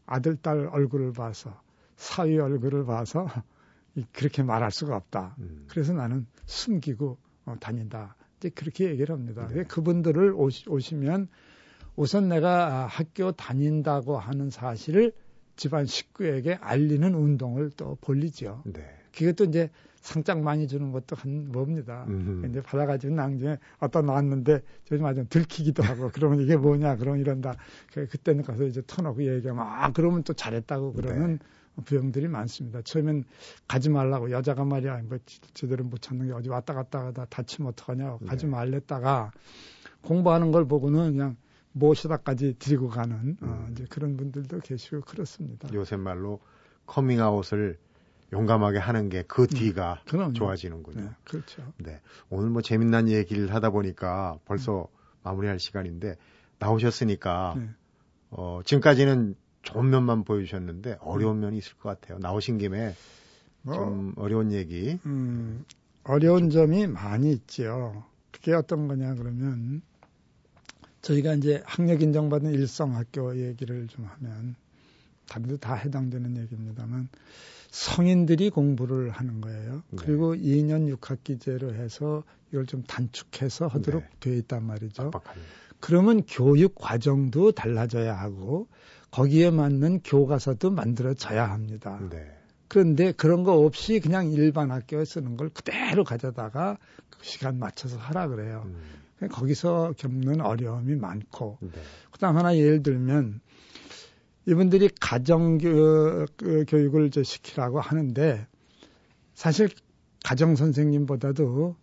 아들 0.05 0.35
딸 0.35 0.67
얼굴을 0.67 1.11
봐서 1.11 1.59
사위 1.95 2.37
얼굴을 2.37 2.85
봐서 2.85 3.25
그렇게 4.13 4.43
말할 4.43 4.69
수가 4.69 4.95
없다. 4.95 5.35
음. 5.39 5.65
그래서 5.67 5.93
나는 5.93 6.27
숨기고 6.45 7.17
어, 7.45 7.55
다닌다. 7.59 8.15
이제 8.37 8.49
그렇게 8.49 8.91
얘기를 8.91 9.15
합니다. 9.15 9.47
네. 9.47 9.63
그분들을 9.63 10.33
오시, 10.35 10.69
오시면 10.69 11.27
우선 11.95 12.29
내가 12.29 12.85
학교 12.85 13.31
다닌다고 13.31 14.19
하는 14.19 14.51
사실을 14.51 15.11
집안 15.55 15.87
식구에게 15.87 16.53
알리는 16.61 17.15
운동을 17.15 17.71
또 17.71 17.97
벌리죠. 17.99 18.61
네. 18.65 18.83
그것도 19.11 19.45
이제 19.45 19.71
상장 20.01 20.43
많이 20.43 20.67
주는 20.67 20.91
것도 20.91 21.15
한 21.15 21.51
뭡니다. 21.51 22.05
음흠. 22.07 22.47
이제 22.47 22.61
받아가지고 22.61 23.13
나중에 23.13 23.57
어떤 23.79 24.07
나왔는데 24.07 24.61
저좀 24.85 25.05
아주 25.05 25.25
들키기도 25.29 25.83
하고 25.83 26.09
그러면 26.13 26.41
이게 26.41 26.57
뭐냐 26.57 26.97
그러면 26.97 27.21
이런다. 27.21 27.55
그, 27.93 28.07
그때는 28.07 28.43
가서 28.43 28.65
이제 28.65 28.81
터놓고 28.85 29.23
얘기하면 29.23 29.63
아 29.65 29.91
그러면 29.91 30.23
또 30.23 30.33
잘했다고 30.33 30.93
그러는 30.93 31.37
네. 31.37 31.83
부형들이 31.85 32.27
많습니다. 32.27 32.81
처음엔 32.81 33.23
가지 33.67 33.89
말라고 33.89 34.31
여자가 34.31 34.65
말이야 34.65 35.03
뭐 35.07 35.19
제대로 35.53 35.83
못 35.83 36.01
찾는 36.01 36.27
게 36.27 36.33
어디 36.33 36.49
왔다 36.49 36.73
갔다 36.73 37.05
하다 37.05 37.25
다치면 37.29 37.69
어떡하냐 37.69 38.17
네. 38.21 38.27
가지 38.27 38.47
말랬다가 38.47 39.31
공부하는 40.01 40.51
걸 40.51 40.67
보고는 40.67 41.11
그냥 41.11 41.37
모시다까지 41.73 42.55
데리고 42.59 42.89
가는 42.89 43.37
어, 43.41 43.45
음. 43.45 43.49
어, 43.49 43.67
이제 43.71 43.85
그런 43.89 44.17
분들도 44.17 44.59
계시고 44.59 45.01
그렇습니다. 45.01 45.69
요새 45.73 45.95
말로 45.95 46.39
커밍아웃을 46.87 47.77
용감하게 48.33 48.77
하는 48.79 49.09
게 49.09 49.23
그 49.23 49.43
음, 49.43 49.47
뒤가 49.47 50.01
음, 50.13 50.33
좋아지는군요. 50.33 51.01
네, 51.01 51.09
그렇죠. 51.25 51.73
네. 51.77 51.99
오늘 52.29 52.49
뭐 52.49 52.61
재밌는 52.61 53.09
얘기를 53.09 53.53
하다 53.53 53.71
보니까 53.71 54.39
벌써 54.45 54.81
음. 54.81 54.85
마무리할 55.23 55.59
시간인데 55.59 56.15
나오셨으니까 56.59 57.55
네. 57.57 57.69
어, 58.29 58.61
지금까지는 58.63 59.35
좋은 59.63 59.89
면만 59.89 60.23
보여주셨는데 60.23 60.97
어려운 61.01 61.39
면이 61.39 61.57
있을 61.57 61.75
것 61.77 61.89
같아요. 61.89 62.17
나오신 62.19 62.57
김에 62.57 62.95
뭐, 63.63 63.75
좀 63.75 64.13
어려운 64.15 64.51
얘기. 64.51 64.97
음, 65.05 65.65
어려운 66.03 66.49
점이 66.49 66.87
많이 66.87 67.31
있죠. 67.33 68.03
그게 68.31 68.53
어떤 68.53 68.87
거냐 68.87 69.15
그러면 69.15 69.81
저희가 71.01 71.33
이제 71.33 71.61
학력 71.65 72.01
인정받은 72.01 72.51
일성학교 72.51 73.37
얘기를 73.37 73.87
좀 73.87 74.05
하면 74.05 74.55
다들 75.31 75.57
다 75.57 75.75
해당되는 75.75 76.35
얘기입니다만 76.35 77.07
성인들이 77.69 78.49
공부를 78.49 79.11
하는 79.11 79.39
거예요. 79.39 79.81
네. 79.91 79.97
그리고 79.97 80.35
2년 80.35 80.93
6학기제로 80.93 81.73
해서 81.73 82.23
이걸 82.51 82.65
좀 82.65 82.83
단축해서 82.83 83.67
하도록 83.67 84.03
네. 84.03 84.09
되어 84.19 84.33
있단 84.33 84.65
말이죠. 84.65 85.11
빡빡하네. 85.11 85.41
그러면 85.79 86.23
교육 86.27 86.75
과정도 86.75 87.53
달라져야 87.53 88.13
하고 88.13 88.67
거기에 89.09 89.51
맞는 89.51 90.01
교과서도 90.03 90.69
만들어져야 90.69 91.49
합니다. 91.49 91.97
네. 92.09 92.37
그런데 92.67 93.13
그런 93.13 93.43
거 93.43 93.53
없이 93.53 94.01
그냥 94.01 94.31
일반 94.31 94.69
학교에 94.69 95.05
쓰는 95.05 95.37
걸 95.37 95.49
그대로 95.49 96.03
가져다가 96.03 96.77
그 97.09 97.19
시간 97.23 97.57
맞춰서 97.57 97.97
하라 97.97 98.27
그래요. 98.27 98.63
음. 98.65 99.27
거기서 99.29 99.93
겪는 99.97 100.41
어려움이 100.41 100.95
많고 100.95 101.57
네. 101.61 101.69
그다음 102.11 102.37
하나 102.37 102.57
예를 102.57 102.83
들면 102.83 103.39
이분들이 104.45 104.89
가정 104.99 105.57
그, 105.57 106.25
교육을 106.67 107.07
이제 107.07 107.23
시키라고 107.23 107.79
하는데 107.79 108.47
사실 109.33 109.69
가정 110.23 110.55
선생님보다도 110.55 111.75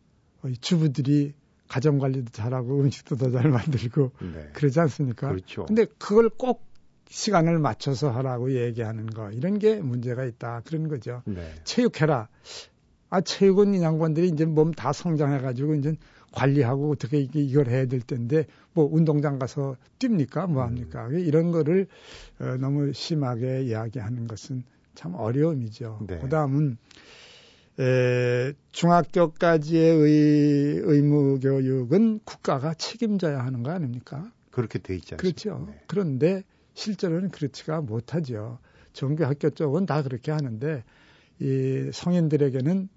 주부들이 0.60 1.34
가정 1.68 1.98
관리도 1.98 2.30
잘하고 2.32 2.80
음식도 2.80 3.16
더 3.16 3.30
잘 3.30 3.50
만들고 3.50 4.12
네. 4.20 4.50
그러지 4.54 4.80
않습니까? 4.80 5.28
그렇죠. 5.28 5.66
근데 5.66 5.86
그걸 5.98 6.28
꼭 6.30 6.66
시간을 7.10 7.58
맞춰서 7.58 8.10
하라고 8.10 8.52
얘기하는 8.52 9.06
거 9.06 9.30
이런 9.30 9.58
게 9.58 9.76
문제가 9.76 10.24
있다 10.24 10.62
그런 10.64 10.88
거죠. 10.88 11.22
네. 11.26 11.54
체육해라. 11.64 12.28
아 13.10 13.20
체육은 13.22 13.74
이 13.74 13.82
양반들이 13.82 14.28
이제 14.28 14.44
몸 14.44 14.72
다 14.72 14.92
성장해가지고 14.92 15.74
이제 15.76 15.94
관리하고 16.32 16.90
어떻게 16.90 17.20
이걸 17.20 17.68
해야 17.68 17.86
될 17.86 18.00
텐데 18.00 18.46
뭐 18.72 18.88
운동장 18.90 19.38
가서 19.38 19.76
뜁니까 19.98 20.48
뭐 20.48 20.62
합니까 20.62 21.06
음. 21.08 21.18
이런 21.18 21.50
거를 21.50 21.86
어, 22.38 22.56
너무 22.58 22.92
심하게 22.92 23.62
이야기하는 23.64 24.26
것은 24.26 24.64
참 24.94 25.14
어려움이죠. 25.14 26.00
네. 26.06 26.18
그다음은 26.18 26.76
에, 27.80 28.52
중학교까지의 28.72 29.96
의, 29.96 30.80
의무 30.84 31.38
교육은 31.40 32.20
국가가 32.24 32.74
책임져야 32.74 33.44
하는 33.44 33.62
거 33.62 33.70
아닙니까? 33.70 34.32
그렇게 34.50 34.80
돼 34.80 34.96
있지 34.96 35.14
않습니까? 35.14 35.18
그렇죠. 35.18 35.66
네. 35.70 35.80
그런데 35.86 36.42
실제로는 36.74 37.30
그렇지가 37.30 37.80
못하죠. 37.80 38.58
종교학교 38.92 39.50
쪽은 39.50 39.86
다 39.86 40.02
그렇게 40.02 40.32
하는데 40.32 40.82
이 41.40 41.90
성인들에게는 41.92 42.88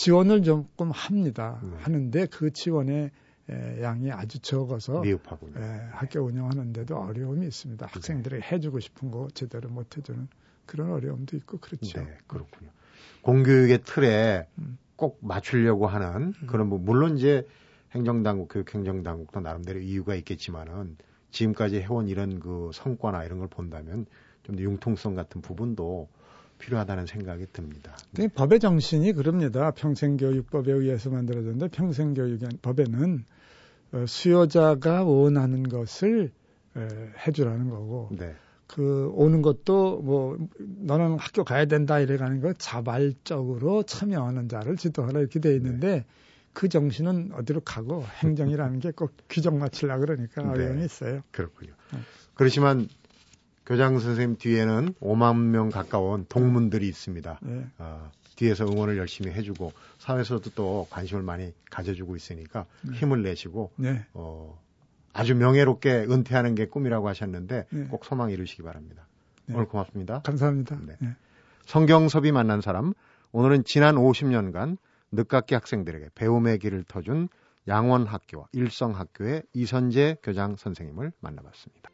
지원을 0.00 0.42
조금 0.42 0.90
합니다. 0.90 1.60
네. 1.62 1.76
하는데 1.80 2.26
그 2.26 2.50
지원의 2.50 3.10
에, 3.50 3.82
양이 3.82 4.10
아주 4.10 4.38
적어서 4.38 5.02
미흡하군요. 5.02 5.60
에, 5.60 5.88
학교 5.92 6.20
운영하는데도 6.20 6.96
어려움이 6.96 7.46
있습니다. 7.46 7.86
네. 7.86 7.92
학생들에게 7.92 8.46
해주고 8.50 8.80
싶은 8.80 9.10
거 9.10 9.28
제대로 9.34 9.68
못 9.68 9.98
해주는 9.98 10.26
그런 10.64 10.92
어려움도 10.92 11.36
있고 11.36 11.58
그렇죠. 11.58 12.00
네, 12.00 12.16
그렇군요. 12.26 12.70
공교육의 13.20 13.82
틀에 13.84 14.48
음. 14.58 14.78
꼭 14.96 15.18
맞추려고 15.20 15.86
하는 15.86 16.32
음. 16.40 16.46
그런 16.46 16.68
뭐 16.68 16.78
물론 16.78 17.18
이제 17.18 17.46
행정당국, 17.92 18.48
교육행정당국도 18.48 19.40
나름대로 19.40 19.80
이유가 19.80 20.14
있겠지만은 20.14 20.96
지금까지 21.30 21.82
해온 21.82 22.08
이런 22.08 22.40
그 22.40 22.70
성과나 22.72 23.24
이런 23.24 23.38
걸 23.38 23.48
본다면 23.48 24.06
좀더 24.44 24.62
융통성 24.62 25.14
같은 25.14 25.42
부분도 25.42 26.08
필요하다는 26.60 27.06
생각이 27.06 27.46
듭니다. 27.52 27.96
네. 28.12 28.28
법의 28.28 28.60
정신이 28.60 29.12
그럽니다. 29.14 29.70
평생교육법에 29.72 30.70
의해서 30.70 31.10
만들어졌는데 31.10 31.68
평생교육법에는 31.68 33.24
어, 33.92 34.04
수요자가 34.06 35.04
원하는 35.04 35.64
것을 35.64 36.30
해주라는 37.26 37.68
거고 37.70 38.10
네. 38.12 38.34
그 38.68 39.10
오는 39.14 39.42
것도 39.42 40.00
뭐 40.02 40.38
너는 40.58 41.18
학교 41.18 41.42
가야 41.42 41.64
된다 41.64 41.98
이래 41.98 42.16
가는 42.16 42.40
거 42.40 42.52
자발적으로 42.52 43.82
참여하는 43.82 44.48
자를 44.48 44.76
지도하라 44.76 45.18
이렇게 45.18 45.40
돼 45.40 45.56
있는데 45.56 45.88
네. 45.88 46.04
그 46.52 46.68
정신은 46.68 47.32
어디로 47.34 47.62
가고 47.62 48.04
행정이라는 48.22 48.78
게 48.78 48.92
꼭 48.92 49.12
규정 49.28 49.58
맞추려 49.58 49.98
그러니까 49.98 50.42
네. 50.42 50.48
어려움이 50.50 50.84
있어요. 50.84 51.22
그렇군요. 51.32 51.72
네. 51.92 51.98
그렇지만 52.34 52.88
교장 53.70 54.00
선생님 54.00 54.36
뒤에는 54.38 54.94
5만 55.00 55.36
명 55.36 55.70
가까운 55.70 56.26
동문들이 56.28 56.88
있습니다. 56.88 57.38
네. 57.40 57.66
어, 57.78 58.10
뒤에서 58.34 58.64
응원을 58.64 58.98
열심히 58.98 59.30
해주고 59.30 59.72
사회에서도 59.98 60.50
또 60.56 60.88
관심을 60.90 61.22
많이 61.22 61.52
가져주고 61.70 62.16
있으니까 62.16 62.66
네. 62.82 62.96
힘을 62.96 63.22
내시고 63.22 63.70
네. 63.76 64.04
어, 64.12 64.60
아주 65.12 65.36
명예롭게 65.36 66.06
은퇴하는 66.10 66.56
게 66.56 66.66
꿈이라고 66.66 67.08
하셨는데 67.10 67.66
네. 67.70 67.84
꼭 67.84 68.04
소망 68.04 68.32
이루시기 68.32 68.64
바랍니다. 68.64 69.06
네. 69.46 69.54
오늘 69.54 69.68
고맙습니다. 69.68 70.22
감사합니다. 70.22 70.76
네. 70.84 70.96
네. 70.98 71.14
성경섭이 71.66 72.32
만난 72.32 72.60
사람 72.60 72.92
오늘은 73.30 73.62
지난 73.64 73.94
50년간 73.94 74.78
늦깎이 75.12 75.54
학생들에게 75.54 76.08
배움의 76.16 76.58
길을 76.58 76.82
터준 76.88 77.28
양원학교와 77.68 78.48
일성학교의 78.50 79.44
이선재 79.54 80.16
교장 80.24 80.56
선생님을 80.56 81.12
만나봤습니다. 81.20 81.90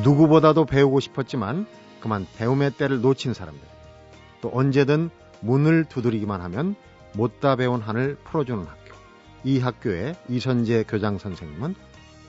누구보다도 0.00 0.64
배우고 0.64 1.00
싶었지만 1.00 1.66
그만 2.00 2.26
배움의 2.36 2.72
때를 2.72 3.00
놓친 3.00 3.34
사람들 3.34 3.62
또 4.40 4.50
언제든 4.52 5.10
문을 5.40 5.84
두드리기만 5.84 6.40
하면 6.40 6.74
못다 7.14 7.56
배운 7.56 7.80
한을 7.80 8.16
풀어주는 8.24 8.64
학교 8.64 8.94
이 9.44 9.58
학교의 9.58 10.14
이선재 10.28 10.84
교장 10.88 11.18
선생님은 11.18 11.74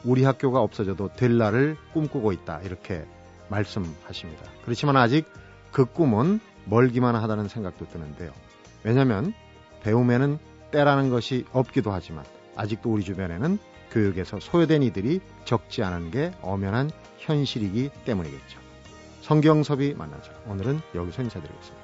우리 0.04 0.24
학교가 0.24 0.60
없어져도 0.60 1.10
될 1.14 1.38
날을 1.38 1.78
꿈꾸고 1.94 2.32
있다. 2.34 2.60
이렇게 2.62 3.06
말씀하십니다. 3.50 4.44
그렇지만 4.64 4.98
아직 4.98 5.26
그 5.72 5.86
꿈은 5.86 6.40
멀기만 6.66 7.16
하다는 7.16 7.48
생각도 7.48 7.88
드는데요. 7.88 8.32
왜냐하면 8.84 9.34
배움에는 9.82 10.40
때라는 10.72 11.10
것이 11.10 11.46
없기도 11.52 11.92
하지만 11.92 12.26
아직도 12.56 12.92
우리 12.92 13.04
주변에는 13.04 13.60
교육에서 13.94 14.40
소외된 14.40 14.84
이들이 14.84 15.22
적지 15.46 15.84
않은 15.84 16.12
게 16.12 16.32
엄연한 16.42 16.92
현실이기 17.20 17.92
때문이겠죠. 18.06 18.60
성경섭이 19.22 19.94
만나죠. 19.94 20.32
오늘은 20.48 20.82
여기서 20.96 21.22
인사드리겠습니다. 21.22 21.83